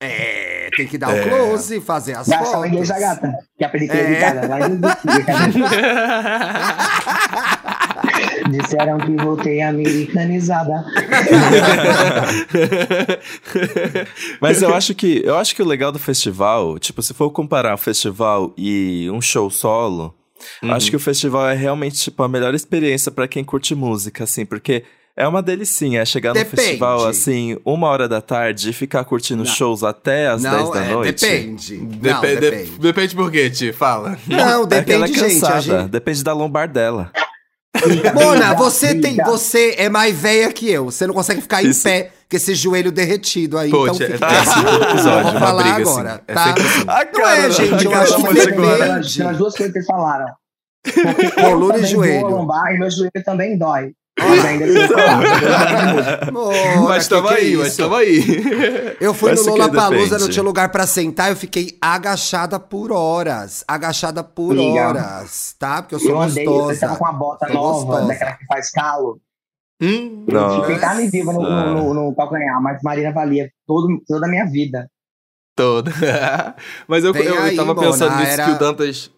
[0.00, 1.22] É, tem que dar É.
[1.22, 2.66] o close, fazer as Gastar o fotos.
[2.68, 3.32] inglês da gata.
[3.56, 4.12] Que aprendi que É.
[4.12, 4.20] é.
[4.20, 4.46] casa.
[4.46, 4.78] Lá em
[8.50, 10.84] Disseram que voltei americanizada.
[14.40, 17.74] Mas eu acho que eu acho que o legal do festival, tipo, se for comparar
[17.74, 20.14] o festival e um show solo,
[20.62, 20.70] Uhum.
[20.72, 24.44] acho que o festival é realmente tipo a melhor experiência pra quem curte música, assim,
[24.44, 24.84] porque
[25.16, 26.56] é uma delicinha, é chegar no Depende.
[26.62, 29.50] festival assim, uma hora da tarde e ficar curtindo Não.
[29.50, 31.20] shows até as 10 Não, da é, noite.
[31.26, 31.76] depende.
[31.78, 32.70] Não, Depende, depende.
[32.78, 33.72] depende por quê, Ti?
[33.72, 34.18] Fala.
[34.26, 35.88] Não, É é depende, cansada, gente...
[35.88, 37.10] depende da lombar dela.
[38.14, 40.86] Mona, você tem, você é mais velha que eu.
[40.86, 41.82] Você não consegue ficar em Isso.
[41.82, 43.70] pé com esse joelho derretido aí.
[43.70, 44.82] Pô, então Tia, fica é sempre quieto.
[44.90, 45.90] episódio, Vou uma falar briga assim.
[46.00, 46.54] agora, É tá?
[46.54, 46.84] assim.
[46.88, 48.56] A Não é, gente, eu acho que depende.
[48.56, 50.26] Pelas pelas duas coisas que vocês falaram.
[50.82, 52.28] Porque Coluna eu e também joelho.
[52.28, 53.92] lombar e meu joelho também dói.
[54.46, 56.30] Ainda.
[56.32, 58.96] Moura, mas que tamo que é aí, mas tamo aí.
[59.00, 62.90] Eu fui Mas no que Lollapalooza, não tinha lugar pra sentar, eu fiquei agachada por
[62.92, 63.62] horas.
[63.68, 64.88] Agachada por Amiga.
[64.88, 65.82] horas, tá?
[65.82, 66.80] Porque eu sou Eu andei, eu gostosa.
[66.80, 68.06] tava com uma bota nova, gostosa.
[68.08, 69.20] daquela que faz calo.
[69.82, 70.60] Hum, Não.
[70.62, 74.46] Fiquei carne viva no, no, no, no calcanhar, mas Marina valia todo, toda a minha
[74.46, 74.88] vida.
[75.54, 75.90] Toda.
[76.86, 79.10] Mas eu, eu, eu aí, tava Mona, pensando nisso era- que o Dantas.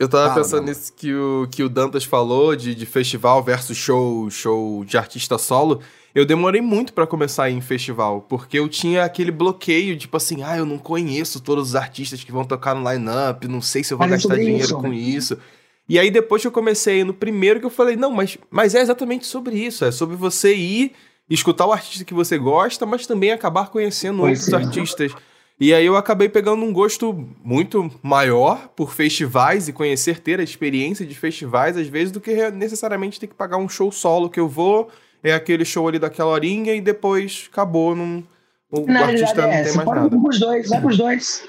[0.00, 0.70] Eu tava Fala, pensando Mona.
[0.72, 5.36] nisso que o, que o Dantas falou de, de festival versus show, show de artista
[5.36, 5.80] solo.
[6.14, 10.16] Eu demorei muito pra começar a ir em festival, porque eu tinha aquele bloqueio, tipo
[10.16, 13.84] assim, ah, eu não conheço todos os artistas que vão tocar no line-up, não sei
[13.84, 14.76] se eu vou Mas gastar dinheiro isso.
[14.78, 15.38] com isso.
[15.86, 18.80] E aí depois que eu comecei no primeiro que eu falei, não, mas, mas é
[18.80, 20.92] exatamente sobre isso, é sobre você ir,
[21.28, 24.64] escutar o artista que você gosta, mas também acabar conhecendo Pois outros é.
[24.64, 25.12] artistas.
[25.60, 27.12] E aí eu acabei pegando um gosto
[27.44, 32.50] muito maior por festivais e conhecer, ter a experiência de festivais, às vezes, do que
[32.50, 34.88] necessariamente ter que pagar um show solo que eu vou,
[35.22, 38.24] é aquele show ali daquela horinha e depois acabou, não,
[38.72, 40.16] o Na artista realidade não é tem mais Pode nada.
[40.16, 41.42] ir pros dois, vai pros dois.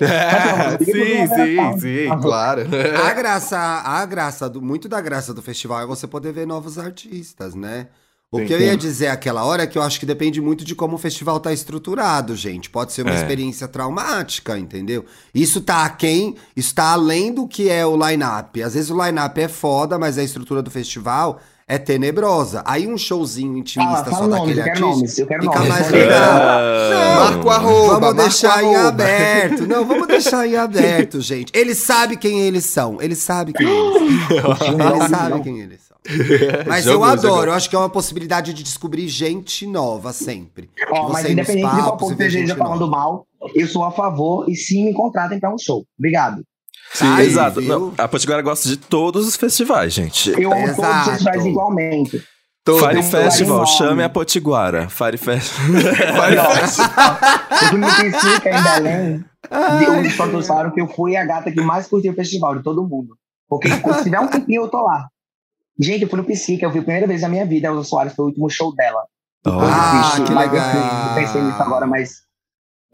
[0.00, 2.62] É, sim, sim, sim, claro.
[3.06, 6.78] A graça, a graça do, muito da graça do festival é você poder ver novos
[6.78, 7.86] artistas, né?
[8.32, 10.64] O Sim, que eu ia dizer aquela hora é que eu acho que depende muito
[10.64, 12.70] de como o festival tá estruturado, gente.
[12.70, 13.16] Pode ser uma É.
[13.16, 15.04] experiência traumática, entendeu?
[15.34, 18.62] Isso tá aquém, isso tá além do que é o line-up.
[18.62, 22.62] Às vezes o line-up é foda, mas a estrutura do festival é tenebrosa.
[22.64, 25.68] Aí um showzinho intimista Fala, só nomes, daquele eu artista nomes, eu quero fica nomes.
[25.68, 26.40] mais legal.
[26.40, 28.88] Ah, Marco arroba, Vamos Marco deixar em arroba.
[28.88, 29.66] aberto.
[29.66, 31.52] Não, vamos deixar em aberto, gente.
[31.54, 32.96] Eles sabem quem eles são.
[33.00, 34.56] Eles sabem quem eles são.
[34.96, 35.91] Eles sabem quem eles são.
[36.66, 37.50] Mas eu adoro.
[37.50, 40.68] Eu acho que é uma possibilidade de descobrir gente nova sempre.
[40.90, 42.90] Ó, mas independente de qual papos povo e ver esteja gente falando nova.
[42.90, 45.84] mal, eu sou a favor e sim me contratem pra um show.
[45.98, 46.42] Obrigado.
[47.00, 47.60] Aí, Exato.
[47.60, 47.68] viu?
[47.68, 50.30] Não, a Potiguara gosta de todos os festivais, gente.
[50.30, 51.00] Eu amo todos Exato.
[51.00, 52.22] os festivais igualmente.
[52.64, 54.88] Todo Fire Festival, chame a Potiguara.
[54.88, 55.66] Fire Festival.
[57.50, 59.24] Eu fui no Psica em Belém.
[60.36, 63.16] Os falaram que eu fui a gata que mais curtiu o festival de todo mundo.
[63.48, 65.08] Porque se tiver um tempinho, eu tô lá.
[65.82, 67.84] Gente, eu fui no Psica, eu vi a primeira vez na minha vida, a Elza
[67.84, 69.02] Soares foi o último show dela.
[69.44, 70.74] Depois Ah, que mas legal.
[70.76, 72.22] Eu, eu pensei nisso agora, mas.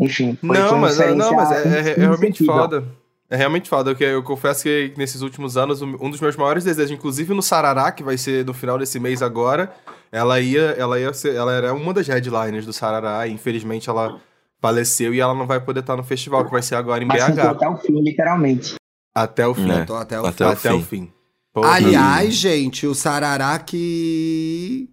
[0.01, 0.39] Enfim.
[0.43, 2.85] Não, uma mas, é- não, mas é, é- é realmente foda.
[3.31, 3.91] É realmente foda.
[3.99, 7.93] Eu, eu confesso que nesses últimos anos, um dos meus maiores desejos, inclusive no Sarará,
[7.93, 9.71] que vai ser no final desse mês agora,
[10.11, 14.19] ela ia, ela ia ser, ela era uma das headliners do Sarará, e infelizmente ela
[14.61, 17.23] faleceu e ela não vai poder estar no festival, que vai ser agora em Mas
[17.23, 17.39] BH.
[17.41, 18.77] até o fim, literalmente.
[19.15, 19.71] Até o fim.
[19.71, 19.85] É.
[19.85, 21.13] Tô até o Até Até, o o fim.
[21.61, 21.75] Porra.
[21.75, 24.89] Aliás, gente, o Sarará que.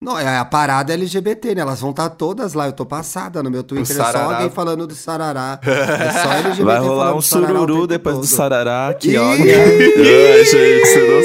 [0.00, 1.60] Não, é a parada LGBT, né?
[1.60, 2.66] Elas vão estar todas lá.
[2.66, 4.00] Eu tô passada no meu Twitter.
[4.00, 5.60] É só alguém falando do Sarará.
[5.62, 8.22] É só LGBT Vai rolar um do sururu depois todo.
[8.22, 9.38] do Sarará, que olha.
[9.44, 11.22] Ai, gente, você não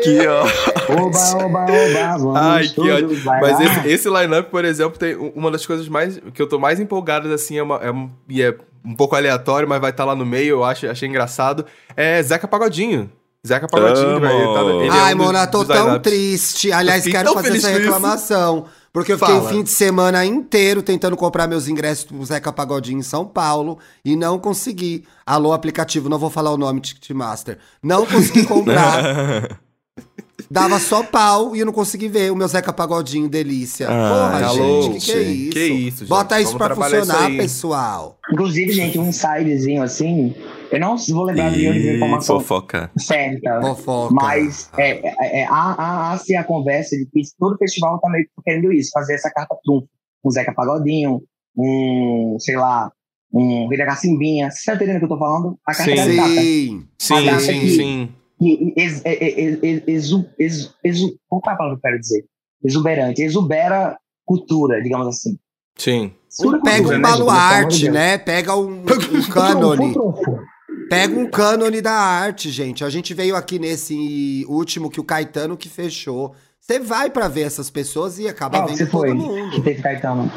[0.00, 0.46] Que ó.
[0.88, 3.20] Oba, oba, oba, vamos Ai, que ódio.
[3.22, 3.58] bailar.
[3.58, 6.80] Mas esse, esse line-up, por exemplo, tem uma das coisas mais que eu tô mais
[6.80, 7.90] empolgado, assim, é uma, é
[8.42, 8.54] é
[8.84, 11.64] um pouco aleatório, mas vai estar lá no meio, eu acho, achei engraçado.
[11.96, 13.10] É Zeca Pagodinho.
[13.46, 14.20] Zeca Pagodinho, Amo.
[14.20, 16.70] vai tá, ele é Ai, um dos- Mona, tô tão triste.
[16.72, 18.66] Aliás, fiquei quero fazer essa reclamação.
[18.92, 19.46] Porque eu fiquei Fala.
[19.46, 23.78] o fim de semana inteiro tentando comprar meus ingressos pro Zeca Pagodinho em São Paulo
[24.04, 25.04] e não consegui.
[25.24, 27.58] Alô, aplicativo, não vou falar o nome Ticketmaster.
[27.82, 29.58] Não consegui comprar.
[30.52, 33.88] Dava só pau e eu não consegui ver o meu Zeca Pagodinho delícia.
[33.88, 35.50] Ah, Porra, alô, gente, que que é isso?
[35.50, 36.08] Que isso, gente.
[36.08, 37.36] Bota isso Vamos pra isso funcionar, aí.
[37.38, 38.18] pessoal.
[38.30, 40.34] Inclusive, gente, um insidezinho assim.
[40.70, 42.90] Eu não vou lembrar de onde informação fofoca.
[42.98, 43.60] certa.
[43.62, 44.14] Fofoca.
[44.14, 48.10] Mas é, é, é, há, há, há sim a conversa de que todo festival tá
[48.10, 49.88] meio que querendo isso, fazer essa carta trunfo.
[50.24, 51.22] Um Zeca Pagodinho,
[51.56, 52.92] um, sei lá,
[53.32, 54.50] um Rita Cacimbinha.
[54.50, 55.58] Você tá entendendo o que eu tô falando?
[55.66, 55.96] A carta Sim.
[55.96, 56.28] da gata.
[56.40, 56.88] Sim.
[56.98, 58.08] Sim, sim,
[58.42, 58.72] aqui- sim.
[58.76, 62.24] E ex, exu, exu, exu, qual é a palavra que eu quero dizer?
[62.64, 63.22] Exuberante.
[63.22, 65.36] Exubera cultura, digamos assim.
[65.76, 66.12] Sim.
[66.38, 68.18] Tudo Pega um né, baluarte, né?
[68.18, 69.94] Pega um, um cânone.
[70.88, 72.84] Pega um cânone da arte, gente.
[72.84, 76.34] A gente veio aqui nesse último que o Caetano que fechou.
[76.60, 79.08] Você vai pra ver essas pessoas e acaba Qual que vendo você foi?
[79.08, 79.62] todo Que mundo.
[79.62, 80.30] teve Caetano.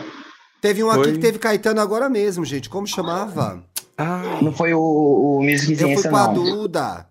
[0.61, 1.11] Teve um aqui Foi?
[1.13, 2.67] que teve Caetano agora mesmo, gente.
[2.69, 3.63] Como chamava?
[3.97, 6.27] Ah, Não foi o, o Music Eu fui com a.
[6.27, 7.07] Duda.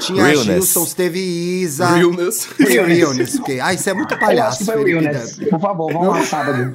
[0.00, 0.44] Tinha Realness.
[0.72, 1.86] Gilson, teve Isa.
[1.88, 2.48] realness.
[2.58, 3.34] Realness.
[3.36, 3.58] o quê?
[3.62, 5.04] Ah, isso é muito palhaço, foi Felipe.
[5.04, 5.36] Dantas.
[5.50, 6.72] Por favor, vamos lá sábado.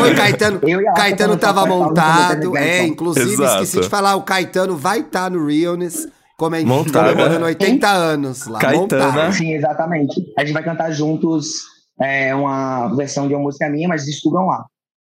[0.00, 0.60] Foi, Caetano.
[0.62, 2.56] Eu e a Caetano Rafa tava também falamos montado.
[2.56, 2.88] É, Caetano.
[2.88, 3.62] inclusive, Exato.
[3.64, 6.08] esqueci de falar, o Caetano vai estar no Realness.
[6.38, 7.08] Como é Montado.
[7.10, 8.58] comemorando 80 anos lá.
[8.58, 9.06] Caetana.
[9.10, 9.32] montado.
[9.32, 10.22] Sim, exatamente.
[10.36, 11.62] A gente vai cantar juntos
[12.00, 14.64] é, uma versão de uma música minha, mas descubram lá.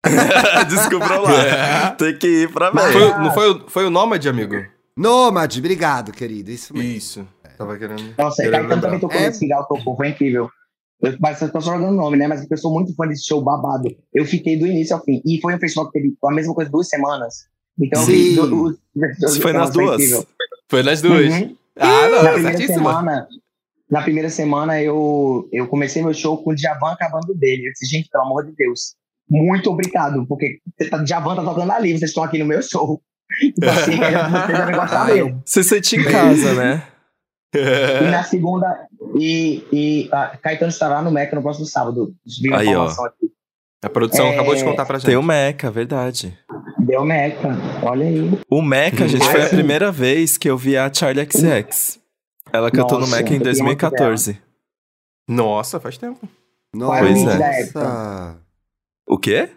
[0.70, 1.92] Descobriu lá.
[2.00, 2.92] Tem que ir pra ver.
[2.94, 4.56] Foi, não foi, o- foi o Nômade, amigo?
[5.00, 6.52] Nômade, obrigado, querido.
[6.52, 6.92] Isso mesmo.
[6.98, 7.28] Isso.
[7.58, 8.14] Tava querendo.
[8.18, 9.28] Nossa, querendo Caetano também tocou É.
[9.28, 10.50] nesse Gal tocou, foi incrível.
[11.02, 12.28] Eu, mas eu tô só jogando nome, né?
[12.28, 13.88] Mas eu sou muito fã desse show babado.
[14.14, 15.22] Eu fiquei do início ao fim.
[15.26, 17.46] E foi um festival que teve a mesma coisa duas semanas.
[17.82, 18.36] Então, eu Sim.
[18.36, 18.80] do-
[19.42, 19.94] foi nas duas.
[20.02, 20.28] incrível.
[20.70, 21.32] Foi nas duas.
[21.34, 21.56] Uhum.
[21.78, 22.78] Ah, na não, primeira certíssimo.
[22.90, 23.28] semana,
[23.90, 27.68] na primeira semana eu, eu comecei meu show com o Djavan acabando dele.
[27.68, 28.96] Eu disse, gente, pelo amor de Deus,
[29.30, 30.60] muito obrigado, porque
[30.90, 33.02] tá- Djavan tá tocando ali, vocês estão aqui no meu show.
[33.44, 33.98] Então, assim,
[34.76, 35.42] gostar mesmo.
[35.46, 36.84] Você sente em casa, né?
[37.56, 42.14] E na segunda, e, e ah, Caetano estará no Meca no próximo sábado.
[42.54, 42.72] Aí, ó.
[42.72, 43.32] informação aqui.
[43.82, 45.06] A produção É, acabou de contar pra gente.
[45.06, 46.38] Tem o Meca, verdade.
[46.80, 47.50] Deu Meca,
[47.82, 48.40] olha aí.
[48.50, 51.98] O Meca, gente, foi a primeira vez que eu vi a Charlie XX.
[52.52, 54.42] Ela cantou no Nossa, Meca em eu queria muito 2014.
[55.30, 56.28] Nossa, faz tempo.
[56.76, 57.00] Nossa.
[57.00, 58.36] Pois é.
[59.08, 59.50] O quê?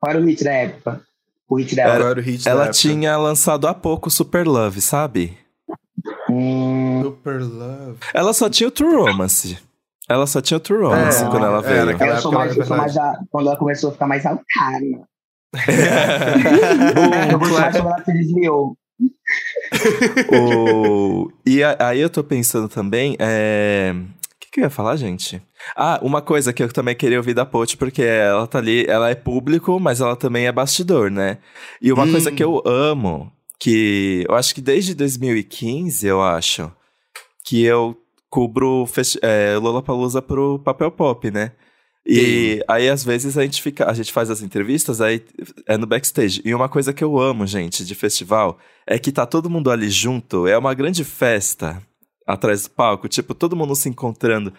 [0.00, 1.02] Qual era o hit da época?
[1.48, 2.14] O hit dela.
[2.14, 2.78] O hit Ela época?
[2.78, 5.36] tinha lançado há pouco Super Love, sabe?
[6.30, 7.98] Hum, Super Love.
[8.12, 9.58] Ela só tinha o True Romance.
[10.08, 11.86] Ela só tinha o True Romance É, quando ela é, veio.
[11.86, 14.22] naquela ela época, mais, é mais a- quando ela começou a ficar mais.
[14.24, 14.38] Boom,
[17.38, 18.76] quando ela se desviou.
[20.32, 21.30] O...
[21.46, 23.92] E aí eu tô pensando também, é...
[23.94, 25.42] O que, que eu ia falar, gente?
[25.76, 29.10] Ah, uma coisa que eu também queria ouvir da Pote, porque ela tá ali, ela
[29.10, 31.38] é público, mas ela também é bastidor, né?
[31.80, 32.10] E uma Hum.
[32.10, 36.70] coisa que eu amo, que eu acho que desde 2015, eu acho,
[37.44, 37.96] que eu
[38.30, 38.86] cubro
[39.22, 41.52] é, Lollapalooza pro Papel Pop, né?
[42.10, 43.90] E aí, às vezes, a gente fica.
[43.90, 45.22] A gente faz as entrevistas, aí
[45.66, 46.40] é no backstage.
[46.42, 49.90] E uma coisa que eu amo, gente, de festival, é que tá todo mundo ali
[49.90, 50.46] junto.
[50.46, 51.82] É uma grande festa
[52.26, 53.08] atrás do palco.
[53.08, 54.54] Tipo, todo mundo se encontrando.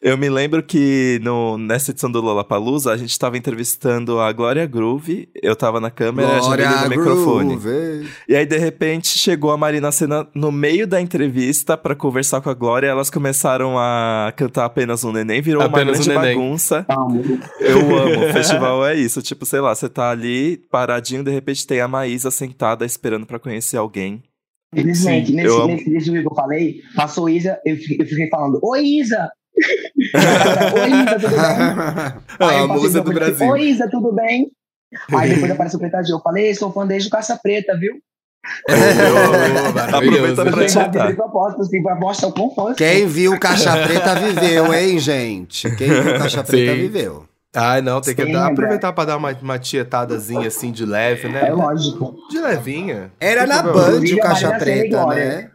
[0.00, 4.64] Eu me lembro que no, nessa edição do Lollapalooza, a gente tava entrevistando a Glória
[4.64, 5.28] Groove.
[5.42, 7.56] Eu tava na câmera, a Glória Jamile no microfone.
[7.56, 8.08] Groove.
[8.28, 12.48] E aí, de repente, chegou a Marina Senna no meio da entrevista pra conversar com
[12.48, 12.86] a Glória.
[12.86, 16.36] Elas começaram a cantar apenas um neném, virou Apenas uma um grande neném.
[16.38, 16.86] bagunça.
[16.88, 17.22] Amo.
[17.58, 18.24] Eu amo.
[18.26, 19.20] O festival é isso.
[19.20, 23.40] Tipo, sei lá, você tá ali paradinho, de repente tem a Maísa sentada esperando pra
[23.40, 24.22] conhecer alguém.
[24.72, 25.68] Simplesmente, Sim, nesse, eu amo.
[25.74, 29.28] nesse vídeo que eu falei, passou Isa, eu fiquei, eu fiquei falando, Oi, Isa!
[30.74, 32.48] Oi, Isa, tudo bem?
[32.48, 33.48] Aí a por do Brasil.
[33.48, 34.50] Oi, Isa, tudo bem?
[35.14, 36.16] Aí depois apareceu o Preta Gil.
[36.16, 37.94] Eu falei, sou fã desde o Caça Preta, viu?
[39.78, 40.78] Pra te
[41.60, 42.74] assim, pra mostrar o quão fã eu sou.
[42.76, 45.70] Quem viu Caixa Preta viveu, hein, gente?
[45.76, 46.78] Quem viu Caixa Preta Sim.
[46.78, 47.26] viveu.
[47.54, 48.52] Ai, não, tem que Sim, dar, né?
[48.52, 51.48] aproveitar pra dar uma, uma tietadazinha assim de leve, né?
[51.48, 52.14] É lógico.
[52.30, 53.10] De levinha.
[53.18, 53.62] Era na.
[53.62, 55.50] Band o Caixa Preta, né?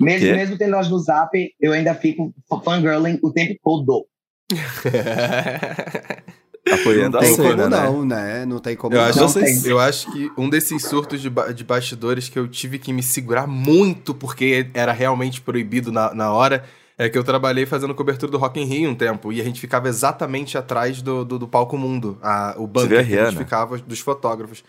[0.00, 0.32] Mesmo, Quê?
[0.34, 2.32] mesmo tendo nós no Zap, eu ainda fico
[2.64, 4.06] fangirling o tempo todo.
[6.72, 7.82] Apoiando Não a tem cena, como né?
[7.82, 8.46] não, né?
[8.46, 9.08] Não tem como Eu não.
[9.08, 9.70] acho, Não vocês- tem.
[9.70, 13.02] eu acho que um desses surtos de, ba- de bastidores que eu tive que me
[13.02, 16.64] segurar muito porque era realmente proibido na, na hora
[16.96, 19.60] é que eu trabalhei fazendo cobertura do Rock in Rio um tempo e a gente
[19.60, 23.36] ficava exatamente atrás do, do, do palco mundo, a, o a bunker que a gente
[23.38, 24.64] ficava dos fotógrafos.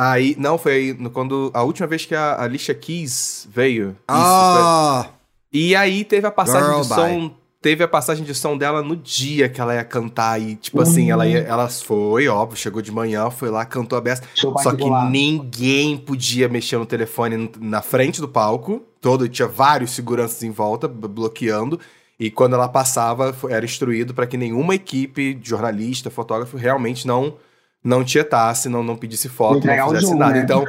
[0.00, 3.88] Aí, não, foi quando a última vez que a Alicia Keys veio.
[3.90, 5.06] Isso, foi- Ah,
[5.52, 6.96] E aí teve a passagem Girl, de bye.
[6.98, 7.30] som.
[7.60, 10.40] Teve a passagem de som dela no dia que ela ia cantar.
[10.40, 14.00] E, tipo assim, ela, ia, ela foi, óbvio, chegou de manhã, foi lá, cantou a
[14.00, 14.22] beça.
[14.36, 18.82] Show Só que ninguém podia mexer no telefone na frente do palco.
[19.00, 21.80] Todo, tinha vários seguranças em volta, bloqueando.
[22.20, 27.34] E quando ela passava, era instruído para que nenhuma equipe, de jornalista, fotógrafo, realmente não
[27.82, 30.34] não tietasse, não, não pedisse foto, não fizesse jogo, nada.
[30.34, 30.40] né?
[30.42, 30.64] Então,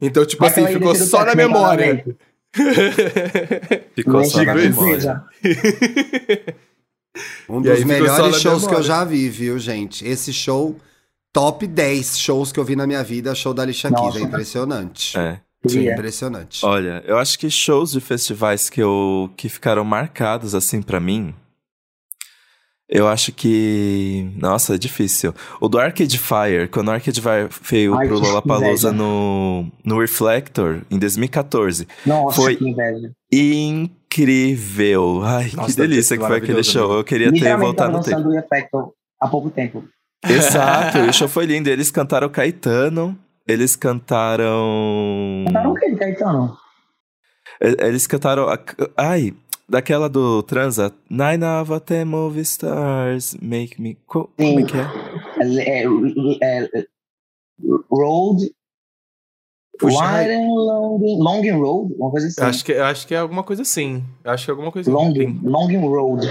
[0.00, 2.04] então, tipo Mas assim, ficou só na memória.
[3.96, 5.24] Ficou só na memória.
[7.48, 8.82] um dos melhores shows que eu memória.
[8.82, 10.06] já vi, viu, gente?
[10.06, 10.78] Esse show,
[11.32, 14.16] top 10 shows que eu vi na minha vida, show da Alicia Keys.
[14.16, 15.18] É impressionante.
[15.18, 15.40] É.
[15.66, 16.64] Sim, impressionante.
[16.64, 21.34] Olha, eu acho que shows de festivais que eu que ficaram marcados assim pra mim.
[22.88, 24.30] Eu acho que.
[24.36, 25.34] Nossa, é difícil.
[25.60, 30.82] O do Arcade Fire, quando o Arcade Fire veio Ai, pro Lollapalooza no, no Reflector,
[30.90, 31.88] em 2014.
[32.04, 33.10] Nossa, Foi- que inveja.
[33.32, 35.22] Incrível!
[35.24, 36.92] Ai, Nossa, que delícia que foi aquele show.
[36.98, 38.18] Eu queria ter voltado no tempo.
[38.18, 39.84] lançando o Effecto há pouco tempo.
[40.26, 41.68] Exato, o show foi lindo.
[41.70, 43.18] Eles cantaram Caetano,
[43.48, 45.44] eles cantaram.
[45.46, 46.56] Cantaram o que de Caetano?
[47.60, 48.46] Eles cantaram.
[48.96, 49.32] Ai,
[49.68, 50.92] daquela do Transa.
[51.10, 53.96] Nine of ten movie stars make me.
[54.06, 54.66] Co- Como é Sim.
[54.66, 54.86] que é?
[55.80, 55.84] É,
[56.42, 56.84] é, é,
[57.90, 58.50] road.
[59.76, 62.40] Puxa, Wide and long, long and road, uma coisa assim.
[62.40, 64.04] Acho que, acho que é alguma coisa assim.
[64.24, 65.40] Acho que é alguma coisa Long, assim.
[65.42, 66.24] long and road.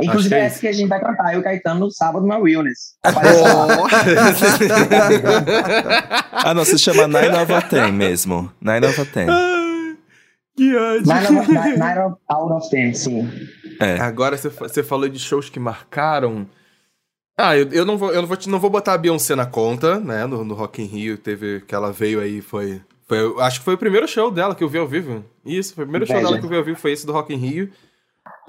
[0.00, 2.38] Inclusive é essa que a gente vai cantar, eu e o Caetano no sábado na
[2.38, 2.94] Realness.
[3.02, 3.66] Aparece lá.
[6.46, 8.52] Ah, não, se chama Nine of ten mesmo.
[8.60, 9.26] Nine of ten.
[10.56, 11.06] Que ódio.
[12.06, 13.28] Of- Out of Ten, sim.
[13.80, 13.98] É.
[14.00, 16.46] Agora você, fa- você falou de shows que marcaram.
[17.38, 19.44] Ah, eu, eu não vou, eu não vou, te- não vou botar a Beyoncé na
[19.44, 20.24] conta, né?
[20.26, 23.64] No, no Rock in Rio teve que ela veio aí, foi, foi, eu acho que
[23.66, 25.22] foi o primeiro show dela que eu vi ao vivo.
[25.44, 27.34] Isso, foi o primeiro show dela que eu vi ao vivo foi esse do Rock
[27.34, 27.70] in Rio.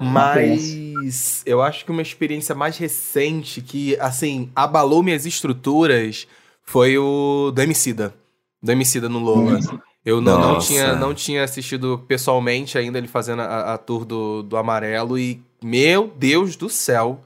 [0.00, 6.26] Mas eu acho que uma experiência mais recente que, assim, abalou minhas estruturas
[6.62, 8.14] foi o do Emicida.
[8.62, 9.58] Do Emicida no Lola.
[10.04, 14.42] Eu não, não, tinha, não tinha assistido pessoalmente ainda ele fazendo a, a tour do,
[14.42, 17.22] do Amarelo e, meu Deus do céu,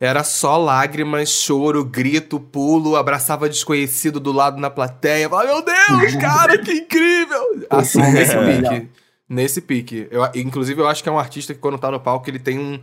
[0.00, 6.16] era só lágrimas, choro, grito, pulo, abraçava desconhecido do lado na plateia, falava, meu Deus,
[6.16, 7.66] cara, que incrível!
[7.70, 8.62] Assim, nesse É.
[8.62, 8.88] pique.
[9.28, 10.08] Nesse pique.
[10.10, 12.58] Eu, inclusive, eu acho que é um artista que quando tá no palco, ele tem
[12.58, 12.78] um,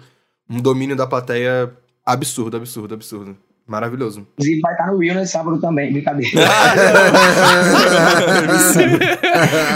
[0.50, 1.72] um domínio da plateia
[2.06, 3.38] absurdo, absurdo, absurdo.
[3.72, 4.28] Maravilhoso.
[4.34, 6.42] Inclusive vai estar no Rio nesse sábado também, brincadeira.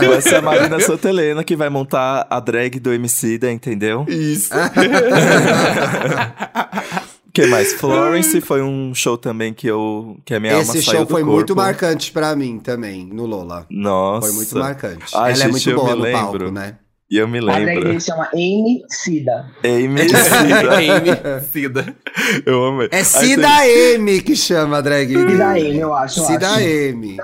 [0.09, 4.05] Vai ser a Marina Sotelena que vai montar a drag do Emicida, entendeu?
[4.09, 4.49] Isso.
[7.33, 7.73] que mais?
[7.73, 11.11] Florence foi um show também que eu que a minha alma Esse saiu show do
[11.11, 11.61] foi muito corpo.
[11.61, 13.65] marcante pra mim também, no Lola.
[13.69, 14.27] Nossa.
[14.27, 15.05] Foi muito marcante.
[15.15, 16.51] Ai, Ela é gente, muito eu boa no palco, lembro.
[16.51, 16.75] né?
[17.09, 17.83] E eu me A drag lembro.
[17.85, 19.45] dele chama Amy Cida.
[19.63, 20.17] Emicida.
[20.75, 21.95] Amy, Cida.
[22.45, 22.87] eu amei.
[22.91, 25.07] É Cida M que chama a drag.
[25.15, 26.19] Cida Amy, eu acho.
[26.21, 26.59] eu Cida acho.
[26.61, 27.17] M.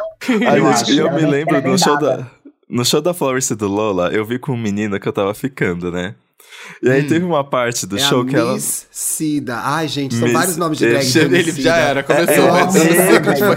[0.48, 2.28] Aí, eu acho, eu me é- lembro é do show da
[2.70, 5.34] no show da Florence e do Lola, eu vi com um menino que eu tava
[5.34, 6.16] ficando, né?
[6.82, 9.58] E aí teve uma parte do é show a que ela Miss Cida.
[9.64, 11.04] Ai, gente, são Miss- vários nomes de é, drag.
[11.06, 11.62] Miss ele Cida.
[11.62, 12.34] já era, começou.
[12.34, 13.56] É, é, sei é, o que eu vou-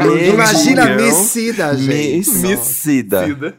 [0.00, 0.96] É muito Imagina?
[0.96, 2.16] Miss Cida, gente.
[2.18, 3.24] Miss Missida.
[3.26, 3.54] Cida.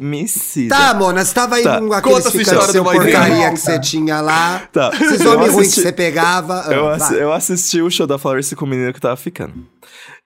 [0.00, 0.74] Emicida.
[0.74, 1.78] Tá, Mona, você tava aí Tá.
[1.80, 4.62] com ficantes história seu porcaria que você tinha lá.
[4.72, 4.90] Tá.
[5.00, 6.64] Esses homens ruins que você pegava.
[6.66, 9.54] Ah, Eu, ass- eu assisti o show da Florence com o menino que tava ficando.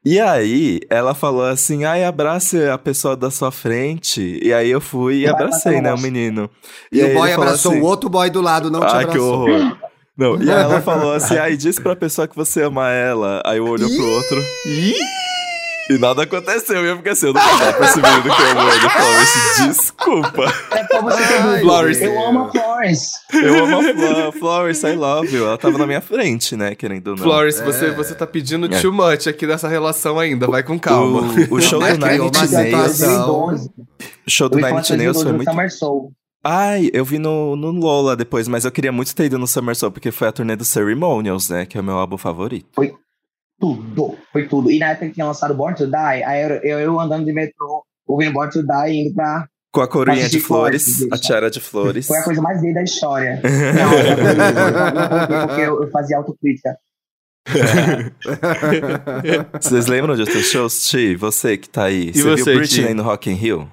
[0.05, 4.39] E aí, ela falou assim: ai, abrace a pessoa da sua frente.
[4.43, 6.51] E aí eu fui e abracei, né, o menino.
[6.93, 9.11] E, aí o boy abraçou assim, o outro boy do lado, não te Ai, que
[9.13, 9.33] abraçou.
[9.49, 9.77] horror.
[10.17, 13.41] Não, e aí ela falou assim: ai, diz pra pessoa que você ama ela.
[13.47, 14.45] Aí eu olhou pro outro.
[15.91, 16.85] E nada aconteceu.
[16.85, 18.89] E eu fiquei assim: eu não tava percebendo que eu amo ele.
[18.91, 20.55] Florence, desculpa.
[20.71, 21.61] É como você.
[21.61, 22.05] Florence.
[22.05, 23.11] Eu amo a Florence.
[23.33, 25.45] Eu amo a Flo- Florence, I love you.
[25.47, 27.23] Ela tava na minha frente, né, querendo ou não.
[27.23, 28.81] Florence, você, você tá pedindo É.
[28.81, 31.21] too much aqui nessa relação ainda, vai com calma.
[31.51, 32.31] O, o show do Nine Nails.
[32.31, 33.71] 2012.
[34.27, 35.51] O show do Eu Nine Nails foi muito.
[35.51, 36.13] Summer Soul.
[36.47, 39.75] Ai, eu vi no, no Lola depois, mas eu queria muito ter ido no Summer
[39.75, 41.65] Soul, porque foi a turnê do Ceremonials, né?
[41.65, 42.69] Que é o meu álbum favorito.
[43.59, 44.17] Tudo.
[44.33, 44.71] Foi tudo.
[44.71, 47.33] E na época que tinha lançado Born to Die, aí eu, eu, eu andando de
[47.33, 49.47] metrô, ouvindo Born to Die e indo pra.
[49.73, 52.07] Com a coroinha de flores, Flores, a tiara de flores.
[52.07, 53.43] Foi a coisa mais gay da história.
[55.29, 56.77] Não, porque eu, eu fazia autocrítica.
[59.61, 61.17] Vocês lembram de outros shows, Ti?
[61.17, 62.11] Você que tá aí.
[62.15, 63.69] E você, viu Britney no Rock in Rio?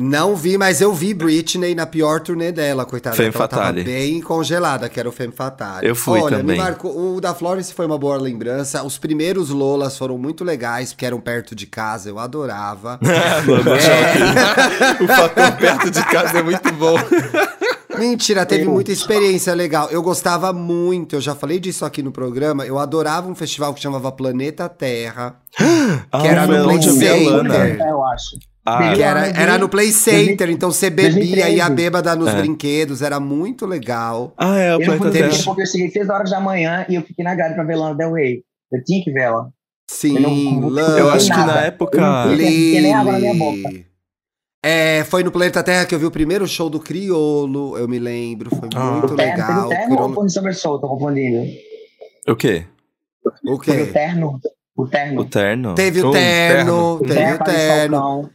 [0.00, 3.16] Não vi, mas eu vi Britney na pior turnê dela, coitada.
[3.16, 3.82] Femme que ela tava Fatale.
[3.82, 5.88] bem congelada, que era o Femme Fatale.
[5.88, 6.56] Eu fui Olha, também.
[6.56, 8.84] Me marcou, o da Florence foi uma boa lembrança.
[8.84, 13.00] Os primeiros Lolas foram muito legais, porque eram perto de casa, eu adorava.
[15.02, 16.94] o fator perto de casa é muito bom.
[17.98, 19.88] Mentira, teve muita experiência legal.
[19.90, 22.64] Eu gostava muito, eu já falei disso aqui no programa.
[22.64, 25.40] Eu adorava um festival que chamava Planeta Terra,
[26.12, 27.28] Ah, era no Play Center.
[27.28, 27.66] Lana.
[27.84, 28.38] Eu acho.
[28.76, 31.50] Ah, que era, era no Play Center, então você bebia 2013.
[31.52, 32.36] e ia bêbada nos É.
[32.36, 34.32] brinquedos, era muito legal.
[34.36, 35.44] ah, é, o Eu não Planeta fui Terra.
[35.44, 37.94] porque eu cheguei 6 horas da manhã e eu fiquei na grade pra ver Lana
[37.94, 38.42] Del Rey.
[38.72, 39.48] Eu tinha que ver ela.
[39.90, 40.20] Sim, Eu
[40.70, 40.78] não-.
[40.98, 41.60] Eu acho que na nada.
[41.60, 41.96] época.
[41.98, 43.88] Eu não tinha nem água na minha boca.
[44.64, 47.98] É, foi no Planeta Terra que eu vi o primeiro show do Criolo, eu me
[47.98, 48.90] lembro, foi Ah.
[48.92, 49.46] muito terno, legal.
[49.46, 50.80] teve o terno ou foi no?
[50.80, 51.46] Tô confundindo.
[52.28, 52.64] O quê?
[53.46, 53.82] O Foi quê?
[53.82, 54.40] o terno?
[54.76, 55.20] O terno.
[55.22, 55.74] O terno?
[55.74, 56.98] Teve o terno, terno.
[57.00, 58.30] teve Terno o terno.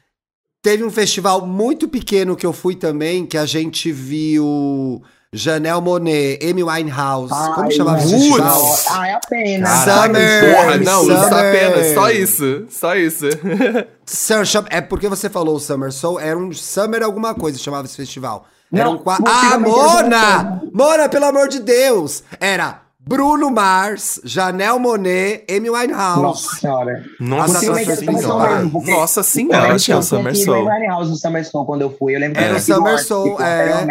[0.64, 5.01] Teve um festival muito pequeno que eu fui também, que a gente viu
[5.34, 7.34] Janelle Monet, Amy Winehouse.
[7.53, 8.24] Como Ai, chamava esse putz!
[8.28, 8.80] festival?
[8.91, 9.68] Ah, é a pena.
[9.84, 10.55] Summer!
[10.55, 11.34] Porra, não, só Summer.
[11.49, 13.26] apenas, só isso, só isso.
[14.05, 18.45] Sir, é porque você falou Summer Soul, era um Summer alguma coisa, chamava esse festival.
[18.72, 20.61] Não, Era um qua- possivelmente Ah, Mona!
[20.74, 22.24] Mona, pelo amor de Deus!
[22.39, 26.22] Era Bruno Mars, Janelle Monet, Amy Winehouse.
[26.22, 27.04] Nossa senhora.
[27.20, 28.56] Nossa era Soul senhora.
[28.56, 29.78] mesmo, porque- Nossa senhora.
[29.78, 30.56] tinha o Summer Soul.
[30.70, 32.16] Eu House no Summer Soul quando eu fui.
[32.16, 33.86] Eu lembro Era eu o Summer Soul, tipo, é.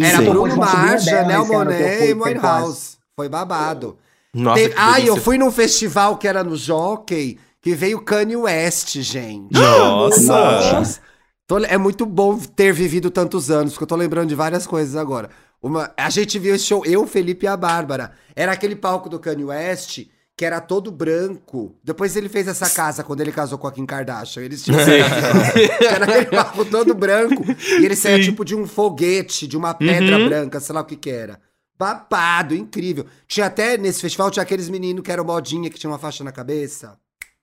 [0.00, 0.24] Era Sim.
[0.30, 2.22] Bruno Mars, Janelle eu Monet e Amy.
[2.22, 2.96] Winehouse.
[3.14, 3.96] Foi babado.
[4.32, 8.98] Nossa, Teve- Ai, eu fui num festival que era no Jockey, que veio Kanye West,
[9.00, 9.52] gente.
[9.52, 11.00] Nossa!
[11.46, 14.96] Tô- é muito bom ter vivido tantos anos, porque eu tô lembrando de várias coisas
[14.96, 15.28] agora.
[15.64, 18.12] Uma, a gente viu esse show, eu, Felipe e a Bárbara.
[18.36, 20.06] Era aquele palco do Kanye West
[20.36, 21.74] que era todo branco.
[21.82, 24.42] Depois ele fez essa casa quando ele casou com a Kim Kardashian.
[24.42, 27.44] Eles tinham era aquele palco todo branco.
[27.80, 30.28] E ele saía tipo de um foguete, de uma pedra Uhum.
[30.28, 31.40] branca, sei lá o que que era.
[31.78, 33.06] Babado, incrível.
[33.26, 36.32] Tinha até, nesse festival, tinha aqueles meninos que eram modinha, que tinha uma faixa na
[36.32, 36.98] cabeça.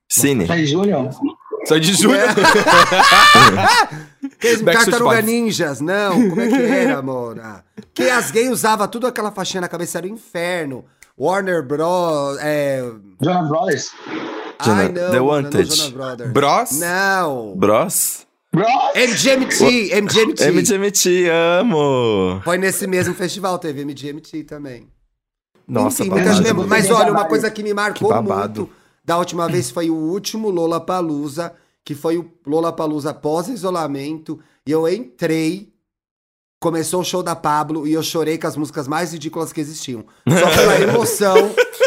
[0.08, 0.46] Cine.
[0.66, 1.10] Júnior?
[1.66, 2.18] Só de julho.
[4.22, 6.28] Backstreet tartaruga ninjas, não.
[6.30, 7.40] Como é que era, amor?
[7.40, 7.62] Ah,
[7.94, 10.84] Que as gays usavam tudo aquela faixinha na cabeça, era o inferno.
[11.18, 12.38] Warner Bros.
[12.40, 12.82] É...
[13.20, 13.90] Jonas Brothers?
[14.58, 15.64] Ai, não, The não, Wanted.
[15.76, 16.30] Jonas Brothers.
[16.32, 16.70] Bros?
[16.80, 17.54] Não.
[17.56, 18.26] Bros?
[18.52, 18.66] Bros?
[18.94, 20.44] MGMT, MGMT.
[20.50, 21.28] MGMT,
[21.60, 22.40] amo!
[22.44, 24.88] Foi nesse mesmo festival, teve MGMT também.
[25.66, 26.42] Nossa, Enfim, babado.
[26.42, 28.60] lembra- Mas olha, uma coisa que me marcou Que babado.
[28.62, 31.52] muito da última vez foi o último Lollapalooza,
[31.84, 35.72] que foi o Lollapalooza pós-isolamento, e eu entrei,
[36.60, 40.04] começou o show da Pablo, e eu chorei com as músicas mais ridículas que existiam.
[40.28, 41.34] Só pela emoção,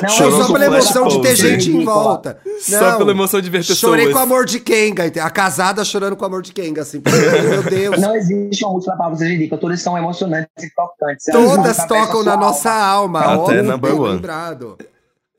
[0.03, 1.35] Não, só, Chorou só pela emoção de ter Pose.
[1.35, 2.41] gente em volta.
[2.59, 3.79] Só Não, pela emoção de ver pessoas.
[3.79, 7.01] Chorei com o amor de Kenga, a casada chorando com o amor de Kenga, assim,
[7.49, 8.01] meu Deus.
[8.01, 11.25] Não existe uma música da Pablo seja ridícula, todas são emocionantes e tocantes.
[11.31, 13.21] Todas tocam na nossa alma.
[13.21, 14.13] Até óbvio, number one.
[14.15, 14.77] lembrado.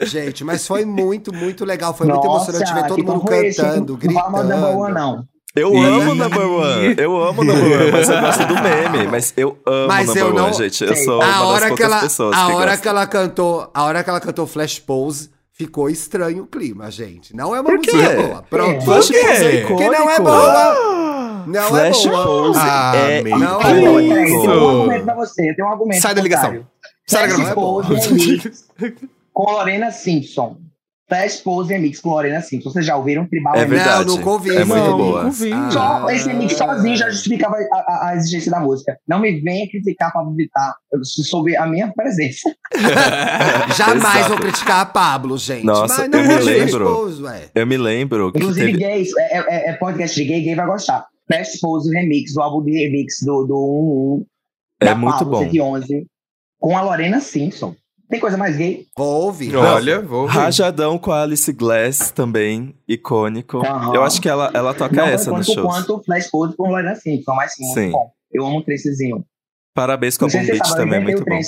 [0.03, 1.95] Gente, mas foi muito, muito legal.
[1.95, 4.73] Foi muito Nossa, emocionante ver todo que mundo cantando, Não fala gritando.
[4.73, 5.25] boa, não.
[5.55, 5.85] Eu Ih.
[5.87, 9.89] amo Number One, eu amo Number One, mas eu gosto do meme, mas eu amo
[9.89, 10.85] Mas Number eu One, não- gente.
[10.85, 12.83] Eu sou A uma das hora que poucas ela, pessoas a que hora gosta.
[12.83, 17.35] que ela cantou, a hora que ela cantou Flash Pose, ficou estranho o clima, gente.
[17.35, 18.45] Não é uma música boa.
[18.51, 18.85] Pronto.
[18.85, 19.27] Flash Por quê?
[19.27, 21.45] Pose é Porque não é boa.
[21.47, 22.25] Não Flash é boa.
[22.27, 24.51] Pose Ah, é Não, peraí, eu tenho um Isso.
[24.51, 25.51] argumento pra você.
[25.51, 26.03] Eu tenho um argumento.
[26.03, 26.67] Sai da ligação.
[27.07, 29.07] Sai da Flash gravação.
[29.37, 30.57] Com Lorena Simpson.
[31.09, 32.71] Flash Pose Remix com Lorena Simpson.
[32.71, 34.07] Vocês já ouviram Tribal É verdade.
[34.07, 34.57] Não, nunca ouvi.
[34.57, 35.17] É muito Não, boa.
[35.25, 35.53] nunca ouvi.
[35.53, 35.71] Ah.
[35.71, 38.99] Só esse remix sozinho já justificava a, a- a exigência da música.
[39.07, 40.75] Não me venha criticar Pablo Vittar
[41.05, 42.51] sobre a minha presença.
[43.77, 44.29] Jamais Exato.
[44.31, 45.65] vou criticar a Pablo, gente.
[45.65, 47.23] Nossa, Mas não eu me é lembro.
[47.25, 47.51] Ué.
[47.55, 48.79] Eu me lembro que Inclusive, teve...
[48.79, 51.07] gays, é, é- é podcast de gay, gay vai gostar.
[51.31, 54.27] Flash Pose Remix, do álbum de remix do, do 11,
[54.81, 55.51] É da muito Pablo bom.
[55.51, 56.07] 111,
[56.59, 57.75] com a Lorena Simpson.
[58.09, 58.87] Tem coisa mais gay?
[58.97, 59.55] Vou ouvir.
[59.57, 60.35] Olha, vou ouvir.
[60.35, 63.59] Rajadão com a Alice Glass também, icônico.
[63.59, 63.95] Aham.
[63.95, 65.67] Eu acho que ela, ela toca Não essa nos shows.
[65.67, 67.81] quanto Flash Pose com Lorena Simpson, mas sim, Sim.
[67.81, 68.11] muito bom.
[68.33, 69.25] Eu amo o trencezinho.
[69.75, 71.39] Parabéns com a sabe, eu também, é muito o bom.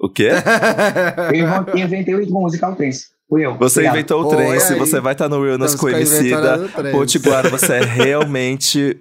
[0.00, 0.30] O quê?
[1.32, 3.06] Eu inventei- o ritmo musical trance.
[3.28, 3.56] Fui eu.
[3.58, 3.94] Você Obrigado.
[3.94, 6.18] inventou o Oi, trance, você vai estar no Realness Estamos com com a Emicida.
[6.38, 6.92] inventora do trance.
[6.92, 8.98] Potiguara, você é realmente...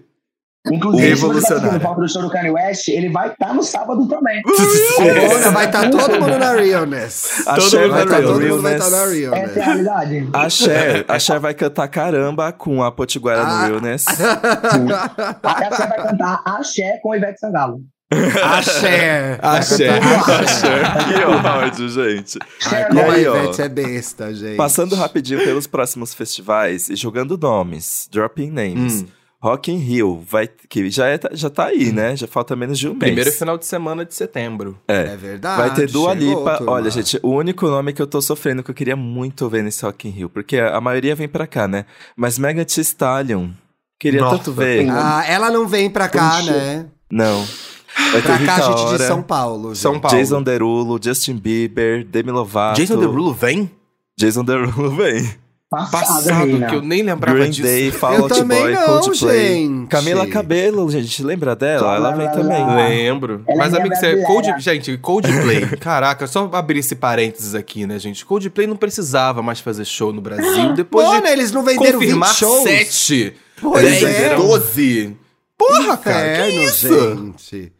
[0.71, 1.57] Inclusive, se você tá Revolucionário.
[1.57, 4.41] assistindo o palco do show do Kanye West, ele vai estar no sábado também.
[4.95, 7.47] Corona, vai estar todo mundo na Realness.
[7.47, 9.43] A Todo Cher mundo vai na estar no Todo mundo vai estar na Realness.
[9.49, 10.29] Essa é a realidade.
[10.31, 13.61] A Cher, a Cher vai cantar caramba com a Potiguara Ah.
[13.61, 14.05] no Realness.
[15.43, 17.81] A você vai cantar Axé com Ivete Sangalo.
[18.43, 19.39] Axé.
[19.41, 19.87] Axé.
[19.89, 22.39] que ódio, gente.
[22.71, 23.35] Ai, E como a aí, ó.
[23.37, 24.55] Ivete é besta, gente.
[24.55, 29.01] Passando rapidinho pelos próximos festivais e jogando nomes, dropping names.
[29.01, 29.07] Hum.
[29.43, 32.15] Rock in Rio, vai, que já, é, já tá aí, né?
[32.15, 32.99] Já falta menos de um mês.
[32.99, 34.79] Primeiro final de semana de setembro.
[34.87, 35.57] É verdade.
[35.61, 36.57] Vai ter Dua Lipa.
[36.59, 36.71] turma.
[36.71, 39.83] Olha, gente, o único nome que eu tô sofrendo que eu queria muito ver nesse
[39.83, 41.85] Rock in Rio, porque a maioria vem pra cá, né?
[42.15, 43.49] Mas Mega Thee Stallion,
[43.99, 44.87] queria Nossa, tanto ver.
[44.89, 46.51] Ah, ela não vem pra cá, Puxa.
[46.53, 46.85] né?
[47.11, 47.45] Não.
[48.13, 49.67] Vai Pra cá, gente de São Paulo.
[49.75, 49.77] gente.
[49.81, 50.17] São Paulo.
[50.17, 52.79] Jason Derulo, Justin Bieber, Demi Lovato.
[52.79, 53.69] Jason Derulo vem?
[54.17, 55.29] Jason Derulo vem.
[55.75, 56.67] Passada, Passado, Reina.
[56.67, 57.63] que eu nem lembrava Green disso.
[57.63, 59.57] Day, Fall Eu Out também Boy, não, Coldplay.
[59.65, 59.87] gente.
[59.87, 61.95] Camila Cabello, gente, lembra dela?
[61.95, 62.61] Ela vem Lá, lá, também.
[62.61, 62.75] lá.
[62.75, 63.43] Lembro.
[63.47, 64.27] Ela Mas, é amigo, você, brasileira.
[64.27, 65.65] Cold, gente, Coldplay.
[65.79, 68.25] Caraca, só abrir esse parênteses aqui, né, gente?
[68.25, 70.73] Coldplay não precisava mais fazer show no Brasil.
[70.73, 72.63] Depois Mano, de eles não venderam 20 confirmar shows.
[72.63, 74.35] sete, Pois é.
[74.35, 75.15] doze.
[75.57, 76.63] Porra, cara, que Inferno,
[77.35, 77.37] isso?
[77.51, 77.73] gente.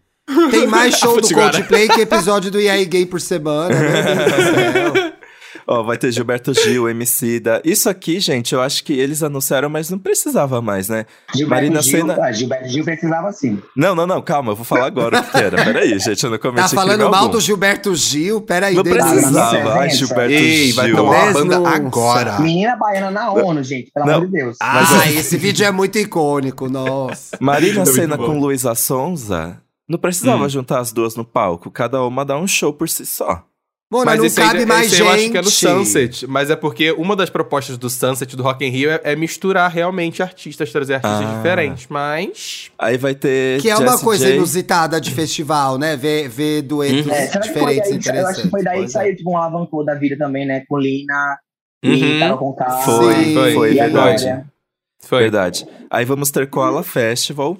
[0.52, 1.34] Tem mais show do.
[1.34, 5.14] Coldplay que episódio do EA Gay por semana, meu
[5.68, 7.62] Ó, vai ter Gilberto Gil, Emicida.
[7.64, 11.06] Isso aqui, gente, eu acho que eles anunciaram, mas não precisava mais, né?
[11.34, 13.62] Gilberto Marina Gil, Senna- ah, Gilberto Gil precisava sim.
[13.76, 15.64] Não, não, não, calma, eu vou falar agora o que era.
[15.64, 17.32] Peraí, gente, eu não cometi Tá falando mal algum.
[17.32, 18.42] do Gilberto Gil?
[18.42, 19.80] Peraí, Não precisava.
[19.80, 19.90] Ai.
[19.92, 20.96] Gilberto Ei, vai Gil.
[20.96, 21.60] tomar uma Denúncia.
[21.60, 22.40] banda agora.
[22.40, 24.14] Menina baiana na ONU, gente, pelo Não.
[24.16, 24.58] amor de Deus.
[24.62, 27.38] Ah, esse vídeo é muito icônico, nossa.
[27.40, 29.58] Marina Senna com Luísa Sonza.
[29.88, 30.50] Não precisava Hum.
[30.50, 31.70] juntar as duas no palco.
[31.70, 33.44] Cada uma dá um show por si só.
[33.94, 35.06] Mona, Mas não esse, aí, cabe mais esse gente.
[35.08, 36.28] eu acho que é no Sunset.
[36.28, 39.70] Mas é porque uma das propostas do Sunset do Rock in Rio é, é misturar
[39.70, 41.36] realmente artistas, trazer artistas Ah.
[41.38, 41.86] diferentes.
[41.90, 42.72] Mas...
[42.80, 43.62] Aí vai ter.
[43.62, 44.36] Que é uma Jessie coisa J.
[44.36, 45.96] inusitada de festival, né?
[45.96, 48.80] Ver, ver duetos É, que foi diferentes daí, que- eu acho que foi daí que
[48.80, 48.92] interessantes.
[48.94, 50.64] saiu tipo um alavancou da vida também, né?
[50.68, 51.38] Com Lina
[51.86, 51.94] Uhum.
[51.94, 52.70] e Carol Conká.
[52.82, 53.34] Foi, Sim.
[53.54, 54.44] foi, e a verdade.
[55.04, 55.20] Foi.
[55.24, 55.68] Verdade.
[55.92, 57.58] Aí vamos ter Koala Festival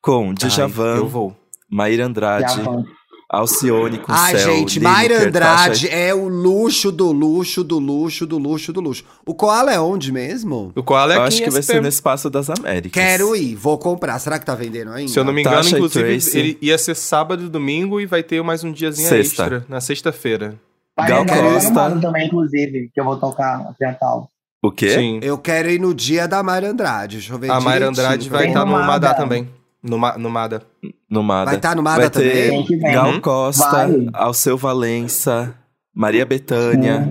[0.00, 1.32] com Djavan, Ai.
[1.70, 2.84] Maíra Andrade, Javan.
[3.28, 8.38] Alcione com Ai, Céu, gente, Mayra Andrade é o luxo do luxo do luxo do
[8.38, 9.04] luxo do luxo.
[9.26, 10.72] O Koala é onde mesmo?
[10.76, 12.92] O qual é Eu aqui acho que vai ser no Espaço das Américas.
[12.92, 14.16] Quero ir, vou comprar.
[14.20, 15.10] Será que tá vendendo ainda?
[15.10, 18.06] Se eu não me engano, Tasha e inclusive, ele ia ser sábado e domingo e
[18.06, 19.42] vai ter mais um diazinho Sexta.
[19.42, 20.54] extra, na sexta-feira.
[20.96, 22.00] Gal Costa.
[22.00, 24.30] também, inclusive, que eu vou tocar apresental.
[24.62, 24.90] O quê?
[24.90, 25.20] Sim.
[25.22, 27.16] Eu quero ir no dia da Mayra Andrade.
[27.16, 27.88] Deixa eu ver A Mayra.
[27.88, 28.84] Andrade vai estar no no.
[28.84, 29.48] Madá também.
[29.82, 30.62] No, no Mada.
[31.08, 31.44] No Mada.
[31.46, 32.64] Vai estar no Mada Vai ter também?
[32.66, 32.92] Vem.
[32.92, 33.20] Gal Uhum.
[33.20, 34.06] Costa, Vai.
[34.12, 35.54] Alceu Valença,
[35.94, 37.08] Maria Bethânia.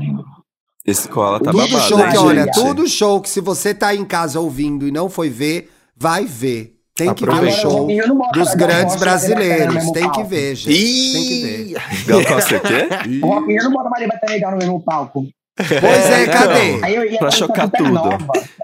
[0.86, 4.06] Esse cola tá Tudo babado, show que, olha, tudo show que se você tá em
[4.06, 6.74] casa ouvindo e não foi ver, vai ver.
[6.94, 7.60] Tem que ver o Aproveita.
[7.62, 7.88] show
[8.34, 9.74] dos grandes no brasileiros.
[9.74, 11.12] mesmo Tem que ver, gente.
[11.14, 11.42] Tem que
[11.74, 12.06] ver.
[12.06, 12.88] Gal Costa o quê?
[13.22, 15.26] O Rio não bota Maria Bethânia Gal no mesmo palco.
[15.58, 16.80] Pois é, cadê?
[16.84, 18.02] Aí eu ia Pra chocar tudo.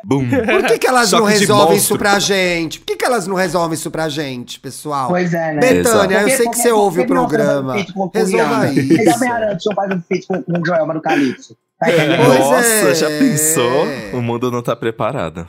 [0.03, 0.27] Bum.
[0.29, 2.79] Por que, que elas não Choque de resolvem isso pra gente?
[2.79, 5.07] Por que, que elas não resolvem isso pra gente, pessoal?
[5.07, 5.59] Pois é, né?
[5.59, 7.75] Betânia, eu sei que você ouve o não programa.
[8.13, 9.23] Resolva isso.
[9.25, 11.55] Arantes não faz um feat com, o Joelma do Calypso.
[11.79, 11.87] Tá?
[12.25, 12.95] Pois Nossa, é.
[12.95, 13.85] já pensou?
[14.13, 15.47] O mundo não tá preparado.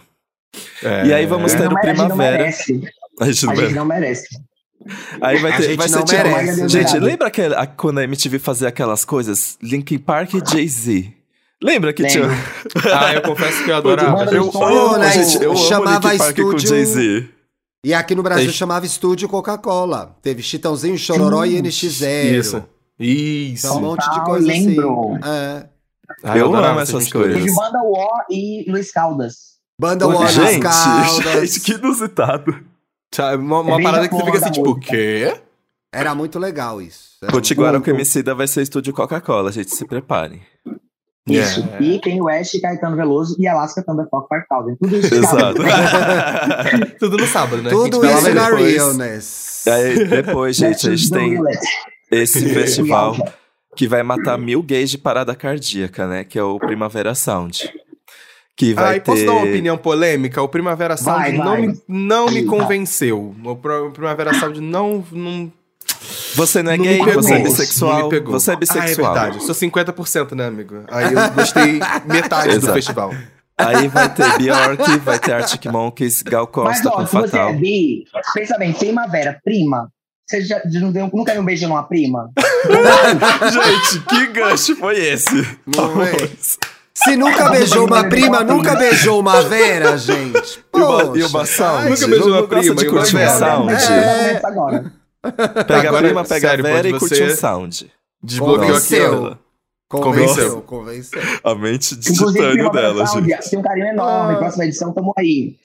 [0.82, 1.06] É.
[1.06, 2.38] E aí vamos ter não mere- a gente não Primavera.
[2.38, 2.80] merece.
[3.20, 4.28] A gente não não merece.
[5.20, 6.68] Aí vai A ter, gente vai não ser tipo, merece.
[6.68, 9.56] Gente, lembra aquela, a- quando a MTV fazia aquelas coisas?
[9.62, 11.12] Linkin Park e Jay-Z.
[11.62, 12.26] Lembra que tinha.
[12.26, 12.42] Lembro.
[12.92, 14.24] Ah, eu confesso que eu adorava.
[14.34, 15.42] Eu Pô, amo, né, gente.
[15.42, 17.28] Eu amo chamava com estúdio- Jay-Z.
[17.84, 20.16] E aqui no Brasil chamava Estúdio Coca-Cola.
[20.22, 22.34] Teve Chitãozinho, Chororó e NX0.
[22.38, 22.64] Isso.
[22.98, 23.66] Isso.
[23.66, 25.14] Então, um monte de Total, coisa lembro.
[25.20, 25.28] assim.
[25.28, 25.66] É.
[26.24, 27.34] Ah, Eu adorava amo essas coisas.
[27.34, 29.34] Teve Banda War e Luiz Caldas.
[29.80, 30.08] Banda é.
[30.08, 31.50] War nas Gente, Caldas.
[31.50, 32.60] gente, que inusitado.
[33.14, 35.36] Sabe, uma, uma parada da que você fica da assim, tipo, o quê?
[35.92, 37.16] Era muito legal isso.
[37.22, 37.84] Era Potiguara muito.
[37.84, 40.40] com Emicida vai ser estúdio Coca-Cola, gente, se preparem.
[41.28, 41.60] Isso.
[41.60, 41.84] Yeah.
[41.84, 45.14] E Kanye West, Caetano Veloso e Alaska Thunderfuck Five Tudo isso.
[45.14, 45.62] Exato.
[46.98, 47.70] Tudo no sábado, né?
[47.70, 48.74] Tudo isso na depois.
[48.74, 49.66] realness.
[49.68, 51.38] Aí, depois, gente, a gente tem
[52.10, 53.14] esse festival
[53.76, 56.24] que vai matar mil gays de parada cardíaca, né?
[56.24, 57.72] Que é o Primavera Sound.
[58.56, 59.06] Que vai Ah, e ter...
[59.06, 60.42] posso dar uma opinião polêmica?
[60.42, 61.66] O Primavera Sound Vai, não, vai.
[61.68, 63.34] Me, não me convenceu.
[63.44, 65.04] O Primavera Sound não...
[65.12, 65.52] não
[66.34, 68.10] Você não é Não gay, me pegou, você é bissexual.
[68.26, 69.14] Você é bissexual.
[69.14, 69.44] Ah, é verdade.
[69.44, 70.84] Sou 50%, né, amigo?
[70.90, 73.12] Aí eu gostei metade do festival.
[73.58, 77.28] Aí vai ter Bjork, vai ter Arctic Monkeys, Gal Mas, Costa ó, com se você
[77.28, 77.50] Fatal.
[77.50, 78.04] é bi,
[78.34, 79.88] pensa bem, primavera, prima.
[80.26, 82.30] Você já, já não deu, nunca deu um beijo numa prima?
[83.52, 85.46] Gente, que gancho foi esse?
[85.66, 86.12] Não é?
[86.94, 90.62] Se nunca beijou uma prima, nunca beijou uma Vera, gente.
[90.74, 91.18] E o, ba- Poxa.
[91.18, 91.82] e o Bassal?
[91.82, 93.38] Nunca beijou uma prima de e uma curtir um Vera.
[93.38, 93.72] sound?
[93.72, 94.40] É.
[94.44, 94.92] Agora.
[95.22, 97.90] Pega Agora, a prima, pega sério, a Vera e curte um sound.
[98.22, 99.38] Desbloqueou aqui, Convenceu.
[99.88, 101.20] Convenceu, convenceu.
[101.44, 103.50] A mente de Inclusive, titânio dela, Sound, gente.
[103.50, 104.34] tem um carinho enorme.
[104.34, 104.38] Ah.
[104.38, 105.56] Próxima edição, tamo aí.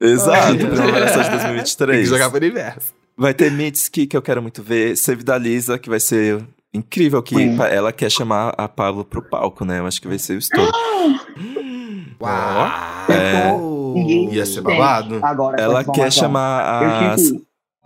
[0.00, 2.08] Exato, Primavera Sound Tem que 2023.
[2.08, 2.94] jogar pro universo.
[3.18, 4.96] Vai ter Mitski, que eu quero muito ver.
[4.96, 9.22] Save da Lisa, que vai ser incrível, que pa- ela quer chamar a Pablo pro
[9.22, 9.80] palco, né?
[9.80, 10.70] Eu acho que vai ser o estouro.
[12.20, 12.68] Uau.
[13.10, 13.52] É.
[13.94, 15.18] Ninguém Ia ser babado.
[15.22, 17.16] Agora, Ela quer chamar Eu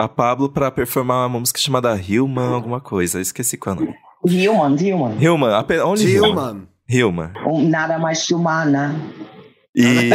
[0.05, 3.21] a, Pablo pra performar uma música chamada Human, alguma coisa.
[3.21, 3.97] Esqueci qual é o nome.
[4.25, 5.29] Human, Human.
[5.29, 6.69] Human, apenas, only Human.
[6.89, 7.33] Dilma.
[7.33, 7.33] Human.
[7.47, 8.95] Um, nada mais que humana.
[9.75, 10.11] E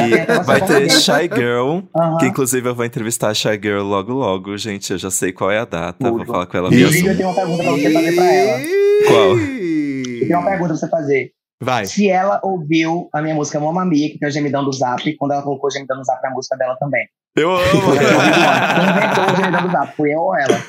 [0.45, 2.17] vai ter Shy Girl, Aham.
[2.17, 4.91] que inclusive eu vou entrevistar a Shy Girl logo logo, gente.
[4.91, 7.29] Eu já sei qual é a data, vou falar com ela via Inclusive, eu tenho
[7.29, 8.59] uma pergunta pra você fazer pra ela.
[9.07, 9.38] Qual?
[9.38, 11.31] Eu tenho uma pergunta pra você fazer.
[11.61, 11.86] Vai.
[11.86, 15.31] Se ela ouviu a minha música Mamma Mia, que tem o gemidão do Zap, quando
[15.31, 17.07] ela colocou o gemidão do Zap na música dela também.
[17.36, 17.65] Eu amo!
[20.07, 20.63] eu ou ela?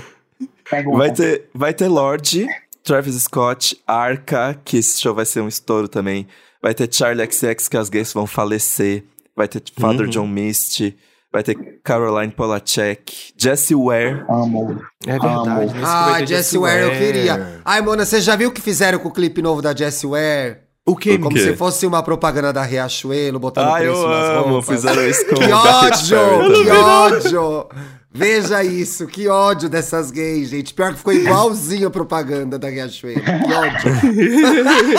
[0.96, 2.46] Vai ter, vai ter Lorde,
[2.82, 6.26] Travis Scott, Arca, que esse show vai ser um estouro também.
[6.60, 9.04] Vai ter Charlie XX, que as gays vão falecer.
[9.36, 10.10] Vai ter Father Uhum.
[10.10, 10.96] John Misty.
[11.32, 11.54] Vai ter
[11.84, 14.24] Caroline Polachek, Jessie Ware.
[14.28, 14.80] Amo.
[15.06, 15.72] É verdade.
[15.72, 17.60] que vai Ah, Jessie Ware eu queria.
[17.64, 20.65] Ai, Mona, você já viu o que fizeram com o clipe novo da Jessie Ware?
[20.88, 21.40] O que, Como quê?
[21.42, 24.48] se fosse uma propaganda da Riachuelo, botando Ah, eu preço nas amo!
[24.54, 24.68] roupas.
[24.76, 26.64] Fizeram isso com Que ódio!
[26.64, 27.66] Que ódio!
[28.12, 30.72] Veja isso, que ódio dessas gays, gente.
[30.72, 33.20] Pior que ficou igualzinho a propaganda da Riachuelo.
[33.20, 33.92] Que ódio.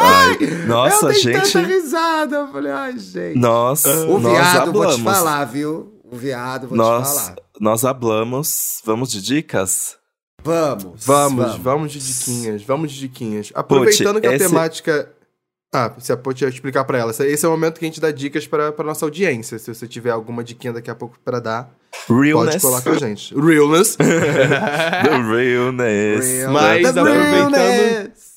[0.00, 1.52] Ai, nossa, eu dei gente.
[1.52, 2.36] tanta risada.
[2.36, 3.38] Eu falei, ai, gente.
[3.38, 5.92] Nós, o nós viado, vou te falar, viu?
[6.10, 7.36] O viado, vou te Nós, falar.
[7.60, 8.80] nós hablamos.
[8.84, 9.96] Vamos de dicas?
[10.44, 11.04] Vamos.
[11.06, 13.50] Vamos, vamos de diquinhas, vamos de diquinhas.
[13.54, 15.10] Aproveitando que a esse- temática.
[15.74, 17.12] Ah, você pode explicar pra ela.
[17.12, 19.58] Esse é o momento que a gente dá dicas pra, pra nossa audiência.
[19.58, 21.70] Se você tiver alguma diquinha daqui a pouco pra dar,
[22.06, 22.60] pode Realness.
[22.62, 23.32] colar com a gente.
[23.40, 23.96] Realness.
[23.96, 26.26] The realness.
[26.26, 28.32] Real- Mas The aproveitando- realness.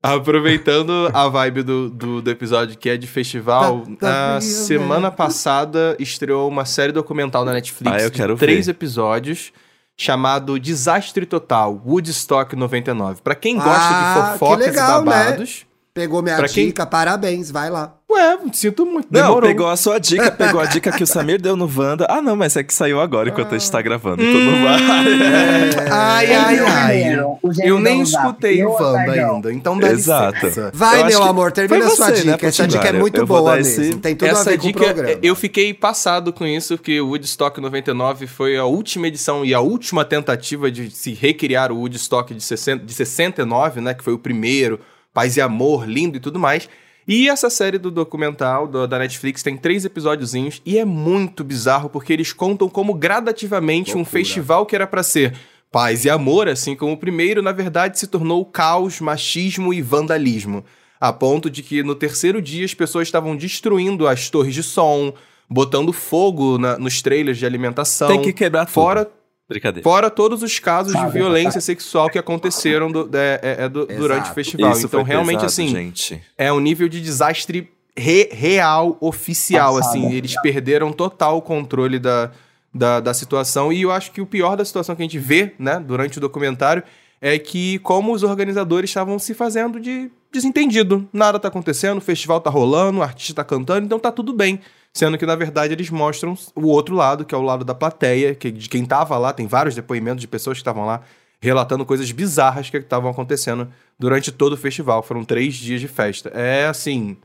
[0.00, 5.10] Aproveitando a vibe do, do, do episódio que é de festival, Tá- a real, semana
[5.10, 8.72] passada estreou uma série documental na Netflix Ah, eu de quero três ver.
[8.72, 9.52] episódios
[9.98, 13.20] chamado Desastre Total, Woodstock 99.
[13.20, 15.66] Pra quem gosta Ah, de fofocas legal, e babados.
[15.98, 17.94] Pegou minha Pra quem- dica, parabéns, vai lá.
[18.10, 19.08] Ué, sinto muito.
[19.10, 19.50] Não, demorou.
[19.50, 22.06] pegou a sua dica, pegou a dica que o Samir deu no Wanda.
[22.08, 24.22] Ah, não, mas é que saiu agora enquanto a gente tá gravando.
[24.22, 25.88] Então não vai.
[25.90, 26.98] Ai, ai, ai.
[27.02, 30.34] gênio Eu nem escutei o Wanda ainda, então dá Exato.
[30.46, 30.70] licença.
[30.74, 32.46] Vai, meu que amor, termina a sua você, né, dica.
[32.46, 34.00] Essa dica é muito boa esse- mesmo.
[34.00, 35.18] Tem tudo a Essa ver com o dica, programa.
[35.22, 39.60] eu fiquei passado com isso, porque o Woodstock 99 foi a última edição e a
[39.60, 43.92] última tentativa de se recriar o Woodstock de, 60, de 69, né?
[43.94, 44.80] Que foi o primeiro,
[45.18, 46.68] Paz e Amor, lindo e tudo mais.
[47.08, 51.90] E essa série do documental do- da Netflix tem três episódiozinhos e é muito bizarro
[51.90, 54.12] porque eles contam como gradativamente um Loucura.
[54.12, 55.34] festival que era pra ser
[55.72, 60.64] paz e amor, assim como o primeiro, na verdade se tornou caos, machismo e vandalismo.
[61.00, 65.12] A ponto de que no terceiro dia as pessoas estavam destruindo as torres de som,
[65.50, 68.06] botando fogo na- nos trailers de alimentação.
[68.06, 68.74] Tem que quebrar tudo.
[68.74, 69.10] Fora,
[69.48, 69.82] Brincadeira.
[69.82, 73.86] fora todos os casos de Sabe, violência sexual que aconteceram do- é- é- é do-
[73.86, 74.72] durante o festival.
[74.72, 76.22] Isso então, realmente, pesado, assim, gente.
[76.36, 79.96] é um nível de desastre re- real, oficial, Passada.
[79.98, 80.12] assim.
[80.12, 82.30] Eles perderam total o controle da,
[82.74, 83.72] da, da situação.
[83.72, 86.20] E eu acho que o pior da situação que a gente vê, né, durante o
[86.20, 86.82] documentário,
[87.20, 91.08] é que como os organizadores estavam se fazendo de desentendido.
[91.12, 94.60] Nada tá acontecendo, o festival tá rolando, o artista tá cantando, então tá tudo bem.
[94.94, 98.34] Sendo que, na verdade, eles mostram o outro lado, que é o lado da plateia,
[98.34, 99.32] que, de quem tava lá.
[99.32, 101.02] Tem vários depoimentos de pessoas que estavam lá
[101.40, 103.68] relatando coisas bizarras que estavam acontecendo
[103.98, 105.02] durante todo o festival.
[105.02, 106.30] Foram três dias de festa.
[106.34, 107.16] É, assim,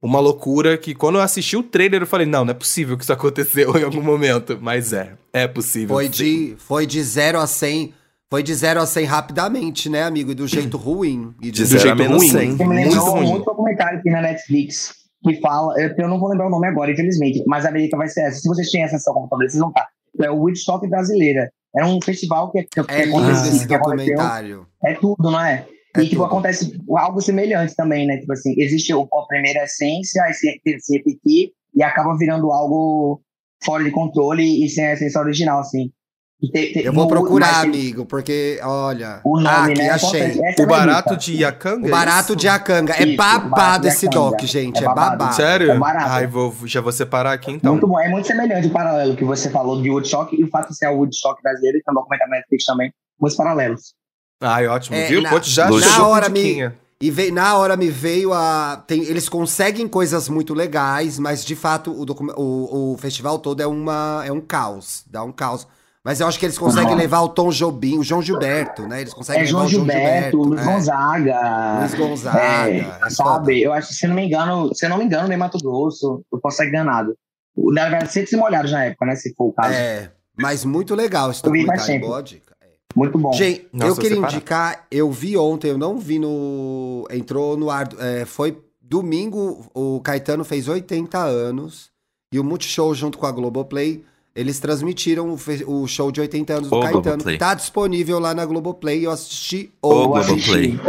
[0.00, 3.04] uma loucura que quando eu assisti o trailer eu falei, não, não é possível que
[3.04, 4.58] isso aconteceu em algum momento.
[4.60, 5.94] Mas é, é possível.
[5.94, 6.10] Foi sim.
[6.10, 7.94] de, foi de 0 a 100.
[8.28, 10.32] Foi de 0 a 100 rapidamente, né, amigo?
[10.32, 11.34] E do jeito ruim.
[11.40, 12.30] E De Do zero a jeito menos ruim.
[12.30, 12.56] 100.
[12.56, 13.32] Você me Muito lembrou ruim.
[13.32, 17.42] um documentário aqui na Netflix que fala, eu, não vou lembrar o nome agora, infelizmente,
[17.46, 18.40] mas a dica vai ser essa.
[18.40, 19.86] Se vocês têm acesso ao computador, vocês vão estar.
[20.20, 21.50] É o Woodstock brasileira.
[21.74, 24.14] Era um festival que, É que lindo aconteceu- esse que aconteceu.
[24.14, 24.66] documentário.
[24.84, 25.66] É tudo, não é?
[25.96, 26.24] É e, tipo, tudo.
[26.24, 28.18] acontece algo semelhante também, né?
[28.18, 28.96] Tipo assim, existe a
[29.28, 33.22] primeira essência, aí se, se repetir, e acaba virando algo
[33.64, 35.90] fora de controle e sem a essência original, assim.
[36.42, 39.20] E te- te- Eu vou procurar, mas tem- amigo, porque, olha.
[39.24, 39.90] O nome, ah, aqui, né?
[39.90, 40.20] achei.
[40.22, 41.86] Essa é O a barato de Yakanga?
[41.86, 42.92] O barato é de Akanga.
[42.94, 44.78] É o babado esse doc, gente.
[44.78, 45.18] É É babado.
[45.18, 45.36] babado.
[45.36, 45.70] Sério?
[45.70, 46.10] É barato.
[46.10, 47.72] Ai, vou, já vou separar aqui então.
[47.74, 50.70] Muito bom, é muito semelhante o paralelo que você falou de Woodstock e o fato
[50.70, 53.94] de ser o Woodstock brasileiro, que é um documentário na Netflix também, muitos paralelos.
[54.42, 55.22] Ai, ótimo, É, viu?
[55.22, 56.72] na- Pô, já na hora me-.
[57.00, 58.82] E veio, na hora me veio a.
[58.86, 63.60] tem- eles conseguem coisas muito legais, mas de fato o, docu- o, o festival todo
[63.60, 65.04] é, uma, é um caos.
[65.08, 65.66] Dá um caos.
[66.04, 66.98] Mas eu acho que eles conseguem Uhum.
[66.98, 69.00] levar o Tom Jobim, o João Gilberto, né?
[69.02, 70.64] Eles conseguem É levar João o João Gilberto, Luiz é.
[70.64, 71.78] Gonzaga.
[71.78, 73.10] Luiz Gonzaga, é, é foda.
[73.10, 75.38] sabe, eu acho que se eu não me engano, se eu não me engano, nem
[75.38, 77.14] Mato Grosso, eu posso estar enganado.
[77.56, 79.14] Na verdade, sempre se molharam na época, né?
[79.14, 79.74] Se for o caso.
[79.74, 82.08] É, mas muito legal esse Eu vi faz documentário.
[82.08, 82.56] Boa dica.
[82.60, 82.66] É.
[82.96, 83.32] Muito bom.
[83.34, 87.06] Gente, Nossa, eu queria indicar, eu vi ontem, eu não vi no.
[87.10, 87.88] Entrou no ar.
[88.00, 91.90] é, foi domingo, o Caetano fez 80 anos
[92.32, 94.04] e o Multishow, junto com a Globoplay,
[94.34, 95.38] eles transmitiram o,
[95.82, 97.38] o show de 80 anos do O Caetano, Globoplay.
[97.38, 99.04] tá disponível lá na Globoplay.
[99.04, 100.28] Eu assisti O hoje.
[100.28, 100.80] Globoplay.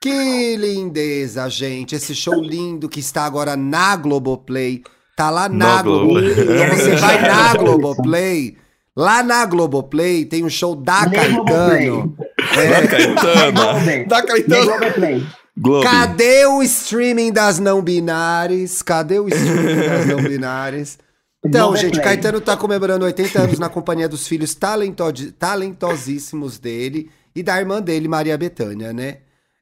[0.00, 1.94] Que lindeza, gente.
[1.94, 4.82] Esse show lindo que está agora na Globoplay.
[5.16, 6.34] Tá lá na No Globoplay.
[6.34, 6.64] Globoplay.
[6.64, 7.54] Então você vai na.
[7.56, 8.56] Globoplay.
[8.94, 12.16] Lá na Globoplay tem um show da Nem Caetano.
[12.56, 14.04] É.
[14.04, 14.64] Da Caetano.
[14.66, 15.26] Globoplay.
[15.58, 15.84] Globo.
[15.84, 18.82] Cadê o streaming das não binárias?
[18.82, 20.98] Cadê o streaming das não binárias?
[21.44, 27.42] Então, gente, Caetano tá comemorando 80 anos na companhia dos filhos talento- talentosíssimos dele e
[27.42, 29.18] da irmã dele, Maria Bethânia, né?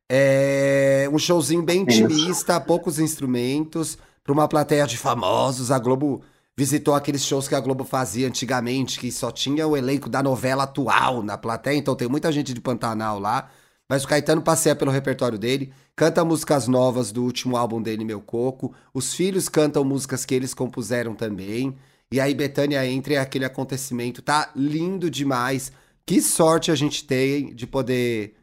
[0.09, 5.71] É um showzinho bem intimista, poucos instrumentos, para uma plateia de famosos.
[5.71, 6.23] A Globo
[6.57, 10.65] visitou aqueles shows que a Globo fazia antigamente, que só tinha o elenco da novela
[10.65, 13.51] atual na plateia, então tem muita gente de Pantanal lá.
[13.89, 18.21] Mas o Caetano passeia pelo repertório dele, canta músicas novas do último álbum dele, Meu
[18.21, 18.75] Coco.
[18.95, 21.77] Os filhos cantam músicas que eles compuseram também.
[22.13, 24.23] E aí Betânia entra e é aquele acontecimento.
[24.23, 25.71] Tá lindo demais.
[26.07, 28.35] Que sorte a gente tem de poder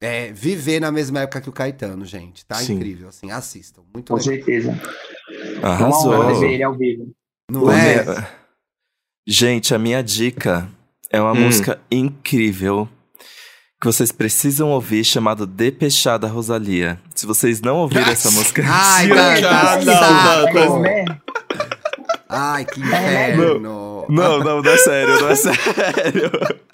[0.00, 2.44] é, viver na mesma época que o Caetano, gente.
[2.46, 2.74] Tá Sim.
[2.74, 3.30] incrível, assim.
[3.30, 3.82] Assistam.
[3.92, 4.34] Muito Com legal.
[4.34, 4.80] certeza.
[5.58, 6.12] Uma Arrasou.
[6.14, 7.12] honra ver ele ao vivo.
[7.50, 8.04] Não O é?
[8.04, 8.14] meu-
[9.26, 10.68] Gente, a minha dica
[11.10, 11.44] é uma Hum.
[11.44, 12.88] música incrível
[13.80, 16.98] que vocês precisam ouvir, chamado Depechada Rosalia.
[17.14, 20.78] Se vocês não ouviram essa música, Ai, Tira cara, cada que coisa.
[20.80, 21.04] né?
[22.28, 23.60] Ai, que inferno.
[24.08, 26.30] Não, não, não é sério, não é sério.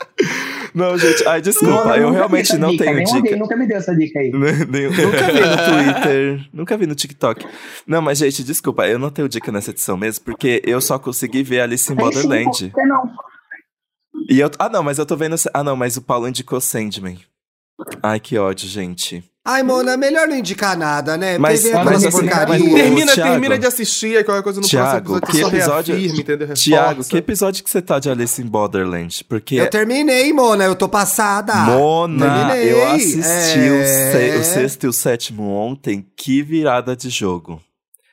[0.74, 3.16] Não, gente, ai, desculpa, Não, eu nunca realmente não dica, tenho nem dica.
[3.18, 4.32] alguém nunca me deu essa dica aí.
[4.32, 5.56] Nem- nunca vi no
[5.94, 7.46] Twitter, nunca vi no TikTok.
[7.86, 11.44] Não, mas, gente, desculpa, eu não tenho dica nessa edição mesmo, porque eu só consegui
[11.44, 12.72] ver Alice sim, Borderland.
[12.74, 13.08] que não?
[14.28, 15.36] E eu, ah, não, mas eu tô vendo.
[15.52, 17.18] Ah, não, mas o Paulo indicou Sandman.
[18.02, 19.22] Ai, que ódio, gente.
[19.46, 21.36] Ai, Mona, melhor não indicar nada, né?
[21.36, 22.46] Mas- Teve mas assim, porcaria.
[22.58, 23.30] mas- Termina, Thiago.
[23.32, 25.34] termina de assistir aí qualquer coisa no Thiago, próximo episódio.
[25.36, 26.54] que só episódio- reafirma, entendeu?
[26.54, 29.22] Tiago, que episódio que você tá de Alice in Borderland?
[29.24, 31.54] Porque Eu terminei, Mona, eu tô passada.
[31.56, 32.72] Mona, Terminei.
[32.72, 33.84] eu assisti o, É.
[34.12, 36.06] se- o sexto e o sétimo ontem.
[36.16, 37.60] Que virada de jogo.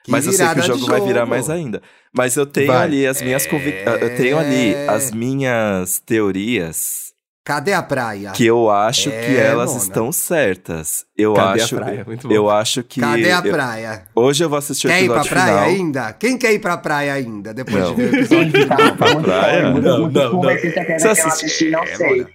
[0.03, 1.29] Que Mas eu sei que o de jogo vai virar jogo.
[1.29, 1.81] mais ainda.
[2.15, 2.83] Mas eu tenho Vai.
[2.83, 3.77] ali as minhas convic...
[3.77, 4.03] É.
[4.03, 7.11] Eu tenho ali as minhas teorias
[7.43, 8.31] Cadê a praia?
[8.31, 9.81] que eu acho É, que elas Mona.
[9.83, 11.05] estão certas.
[11.17, 11.75] Eu Cadê a acho.
[11.75, 12.03] praia?
[12.05, 12.33] Muito bom.
[12.33, 12.99] Eu acho que.
[13.01, 14.03] Cadê a eu- praia?
[14.15, 15.69] Hoje eu vou assistir o Quer ir pra episódio praia final.
[15.69, 16.13] ainda?
[16.13, 17.95] Quem quer ir pra praia ainda, depois Não.
[17.95, 18.67] de ver o episódio?
[18.69, 18.75] Tá
[19.13, 19.69] muito praia?
[19.71, 20.73] Não, não, conversa não.
[20.73, 22.27] secreta Você que eu assiste- assisti, não É, sei.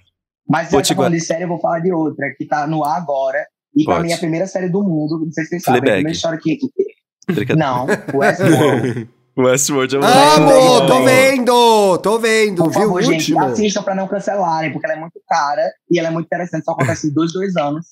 [0.49, 2.83] Mas se te tá falando de série, eu vou falar de outra, que tá no
[2.83, 3.45] ar agora.
[3.75, 4.07] E pra Pode.
[4.07, 5.79] mim é a primeira série do mundo, não sei se vocês sabem.
[5.79, 6.57] É a primeira história que...
[7.55, 9.09] Não, Westworld.
[9.37, 10.87] Westworld é um Amo!
[10.87, 11.97] Tô vendo!
[11.99, 12.81] Tô vendo, Por viu?
[12.81, 13.43] Favor, gente, último.
[13.45, 15.61] assistam pra não cancelarem, porque ela é muito cara
[15.91, 16.63] e ela é muito interessante.
[16.65, 17.85] Só acontece em dois, dois anos.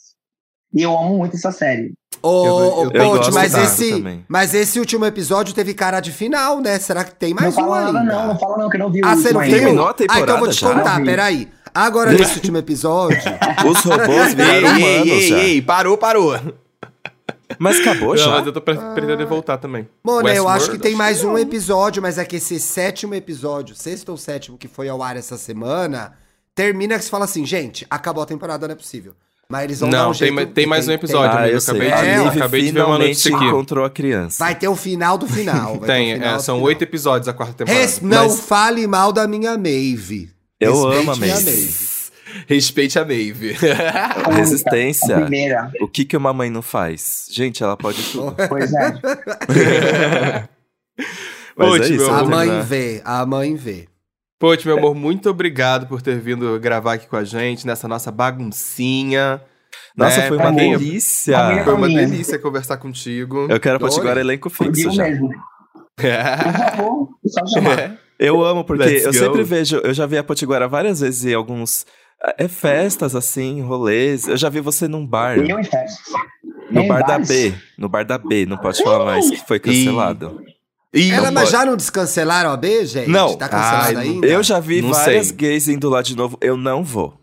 [0.74, 1.94] E eu amo muito essa série.
[2.24, 4.26] Ô, Ponte, mas esse, também.
[4.28, 6.80] mas esse último episódio teve cara de final, né?
[6.80, 7.92] Será que tem mais não um fala ainda?
[8.04, 9.56] nada, não, não fala não, que eu não vi o Ah, você não ainda.
[9.56, 10.96] Terminou a Ah, então eu vou te temporada já?
[10.96, 11.48] contar, peraí.
[11.74, 13.20] Agora, nesse último episódio,
[13.70, 15.38] Os robôs Ei, viraram ei, humanos ei, já.
[15.38, 16.34] ei, parou, parou.
[17.60, 18.30] Mas acabou Não, já?
[18.32, 19.88] mas eu tô pre- pretendendo voltar também.
[20.04, 21.38] Mona, eu Westworld, acho que tem mais que um não.
[21.40, 25.38] episódio, mas é que esse sétimo episódio, sexto ou sétimo que foi ao ar essa
[25.38, 26.14] semana,
[26.54, 29.14] termina que você fala assim, gente, acabou a temporada, não é possível.
[29.48, 30.54] Mas eles vão dar Não, um tem, jeito...
[30.54, 31.50] tem mais um episódio, Ah, amigo.
[31.50, 33.46] eu Eu acabei, de, É, eu acabei de ver uma notícia aqui.
[33.46, 34.44] encontrou a criança.
[34.44, 35.78] Vai ter o final do final.
[35.78, 37.80] vai ter Tem, o final é, são oito episódios a quarta temporada.
[37.80, 40.32] Res- Não Mas- fale mal da minha Maeve.
[40.60, 41.95] Eu Respeite amo a minha Maeve.
[42.48, 43.56] Respeite a Maeve.
[44.26, 45.16] A Resistência.
[45.20, 45.72] primeira.
[45.82, 47.28] O que, que uma mãe não faz?
[47.32, 48.36] Gente, ela pode tudo.
[48.50, 48.94] Pois é.
[51.58, 52.64] Mas Putz, é isso, meu eu A mãe terminar.
[52.66, 53.88] vê, a mãe vê.
[54.38, 58.12] Pote, meu amor, muito obrigado por ter vindo gravar aqui com a gente nessa nossa
[58.12, 59.42] baguncinha.
[59.96, 60.28] Nossa, né?
[60.28, 61.38] foi uma quem- delícia.
[61.38, 62.06] Família Foi uma Minha.
[62.06, 63.48] delícia conversar contigo.
[63.50, 65.04] Eu quero Potiguar elenco fixo já.
[65.04, 65.30] mesmo.
[65.30, 66.04] Por
[66.76, 67.98] favor, só chamar.
[68.20, 69.18] Eu amo, porque Let's eu go.
[69.20, 71.86] sempre vejo, eu já vi a Potiguara várias vezes em alguns
[72.38, 74.28] é, festas, assim, rolês.
[74.28, 75.38] Eu já vi você num bar.
[75.40, 76.02] E eu em festa.
[76.72, 77.28] No Em bar da bares.
[77.28, 77.54] B.
[77.78, 80.42] No bar da B, não pode falar mais que foi cancelado.
[80.94, 81.52] Ih, Ela, mas pode.
[81.52, 83.10] já não descancelaram a B, gente?
[83.10, 83.36] Não.
[83.36, 84.26] Tá cancelada Ai, ainda?
[84.28, 85.36] Eu já vi Não várias sei.
[85.36, 86.38] gays indo lá de novo.
[86.42, 87.14] Eu não vou.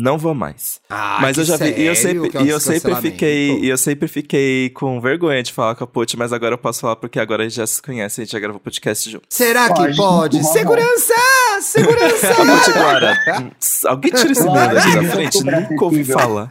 [0.00, 0.80] Não vou mais.
[0.88, 1.74] Ah, mas que eu já vi.
[1.76, 3.58] E eu sempre, é o e eu sempre fiquei.
[3.58, 6.80] E eu sempre fiquei com vergonha de falar com a Put, mas agora eu posso
[6.80, 9.26] falar porque agora a gente já se conhece, a gente já gravou podcast junto.
[9.28, 10.44] Será que Pode, pode?
[10.44, 11.14] Segurança!
[11.60, 12.28] Segurança!
[12.30, 13.50] A Potiguara, hum,
[13.86, 15.44] alguém tira esse menino aqui da frente?
[15.44, 16.48] Nunca ouvi falar.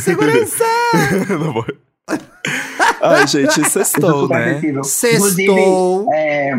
[0.00, 0.64] Segurança!
[1.28, 1.66] não vou.
[3.02, 4.60] Ai, gente, sextou, né?
[4.84, 6.04] Sextou.
[6.04, 6.52] Inclusive, é,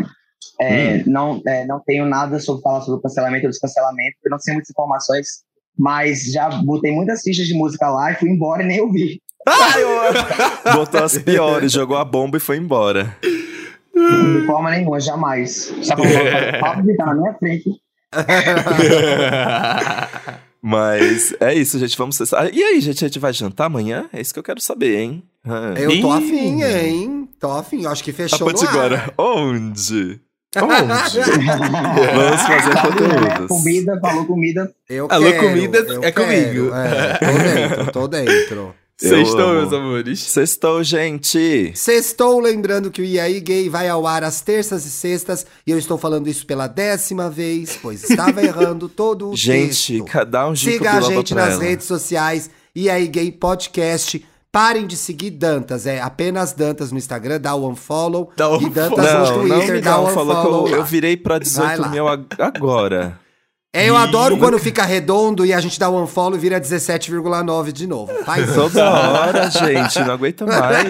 [0.59, 1.03] é, Hum.
[1.07, 4.39] não, é, não tenho nada sobre falar sobre o cancelamento ou descancelamento, porque eu não
[4.39, 5.27] sei muitas informações,
[5.77, 9.21] mas já botei muitas fichas de música lá e fui embora e nem ouvi.
[9.47, 9.89] Ai, eu-
[10.73, 13.15] Botou as piores, jogou a bomba e foi embora.
[13.93, 15.73] De forma nenhuma, jamais.
[15.81, 17.69] Só pra Vittar na minha frente.
[20.61, 21.97] Mas é isso, gente.
[21.97, 22.51] Vamos cessar.
[22.53, 24.09] E aí, gente, a gente vai jantar amanhã?
[24.11, 25.23] É isso que eu quero saber, hein?
[25.45, 25.73] Ah.
[25.77, 27.29] Eu tô afim, hein?
[27.39, 27.83] Tô afim.
[27.83, 28.53] Eu acho que A fechou no ar.
[28.53, 30.19] Potiguara, onde?
[32.15, 32.81] Vamos fazer né?
[32.81, 33.47] conteúdos.
[33.47, 34.71] Comida, falou comida.
[34.89, 36.25] Eu Alô, quero, comida eu é quero.
[36.27, 36.71] comigo.
[36.75, 38.75] É, tô dentro, tô dentro.
[38.97, 40.21] Sextou, meus amores.
[40.21, 41.73] Sextou, gente.
[41.75, 45.71] Sextou, lembrando que o E aí Gay vai ao ar às terças e sextas, e
[45.71, 50.05] eu estou falando isso pela décima vez, pois estava errando todo o Gente, texto.
[50.05, 51.63] ca- dá um Siga a gente nas ela.
[51.63, 54.25] redes sociais, E aí Gay Podcast.
[54.55, 58.31] Parem de seguir Dantas, é apenas Dantas no Instagram, dá o unfollow.
[58.37, 60.67] Dá o e Dantas Não, no não Twitter, me dá o um unfollow.
[60.69, 61.87] eu, eu virei pra Vai 18 lá.
[61.89, 63.19] mil ag- agora.
[63.75, 67.73] É, eu adoro quando fica redondo e a gente dá o unfollow e vira 17,9
[67.73, 68.13] de novo.
[68.23, 68.53] Faz isso.
[68.55, 69.99] Toda hora, gente.
[69.99, 70.89] Não aguento mais.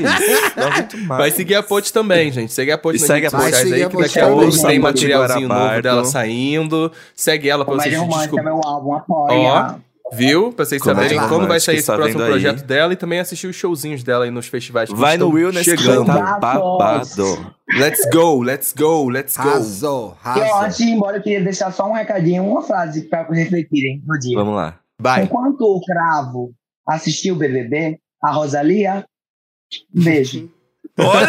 [0.56, 1.18] Não aguento mais.
[1.22, 2.54] Vai seguir a Pote também, gente.
[2.54, 3.50] Segue a Pote E nas segue redes a Pote.
[3.56, 6.92] sociais aí, que daqui a pouco tem materialzinho novo dela saindo.
[7.16, 8.44] Segue ela pra vocês Comédia romântica, descobrir.
[8.46, 9.76] meu álbum, apoia.
[10.14, 10.54] Viu?
[10.54, 12.32] Pra vocês Comédia saberem quando vai sair esse está próximo vendo aí?
[12.42, 14.90] projeto dela e também assistir os showzinhos dela aí nos festivais.
[14.90, 16.06] que Vai no Will nesse chegando.
[16.06, 17.54] tá babado.
[17.78, 19.42] Let's go, let's go, let's go.
[19.50, 20.78] Arrasou, E ó, antes arrasou.
[20.78, 24.38] de ir embora, eu queria deixar só um recadinho, uma frase pra refletirem no dia.
[24.38, 24.80] Vamos lá.
[25.02, 25.24] Vai.
[25.24, 26.54] Enquanto o Cravo
[26.88, 29.04] assistiu o BBB, a Rosalia,
[29.94, 30.02] um
[30.98, 31.26] beijo.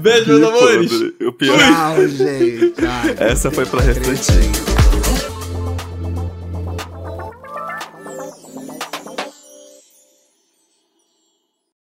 [0.00, 0.92] Beijo, meus amores.
[1.26, 1.58] O pior.
[1.58, 2.74] Tchau, gente.
[2.86, 4.71] Ai, Essa foi pra refletir.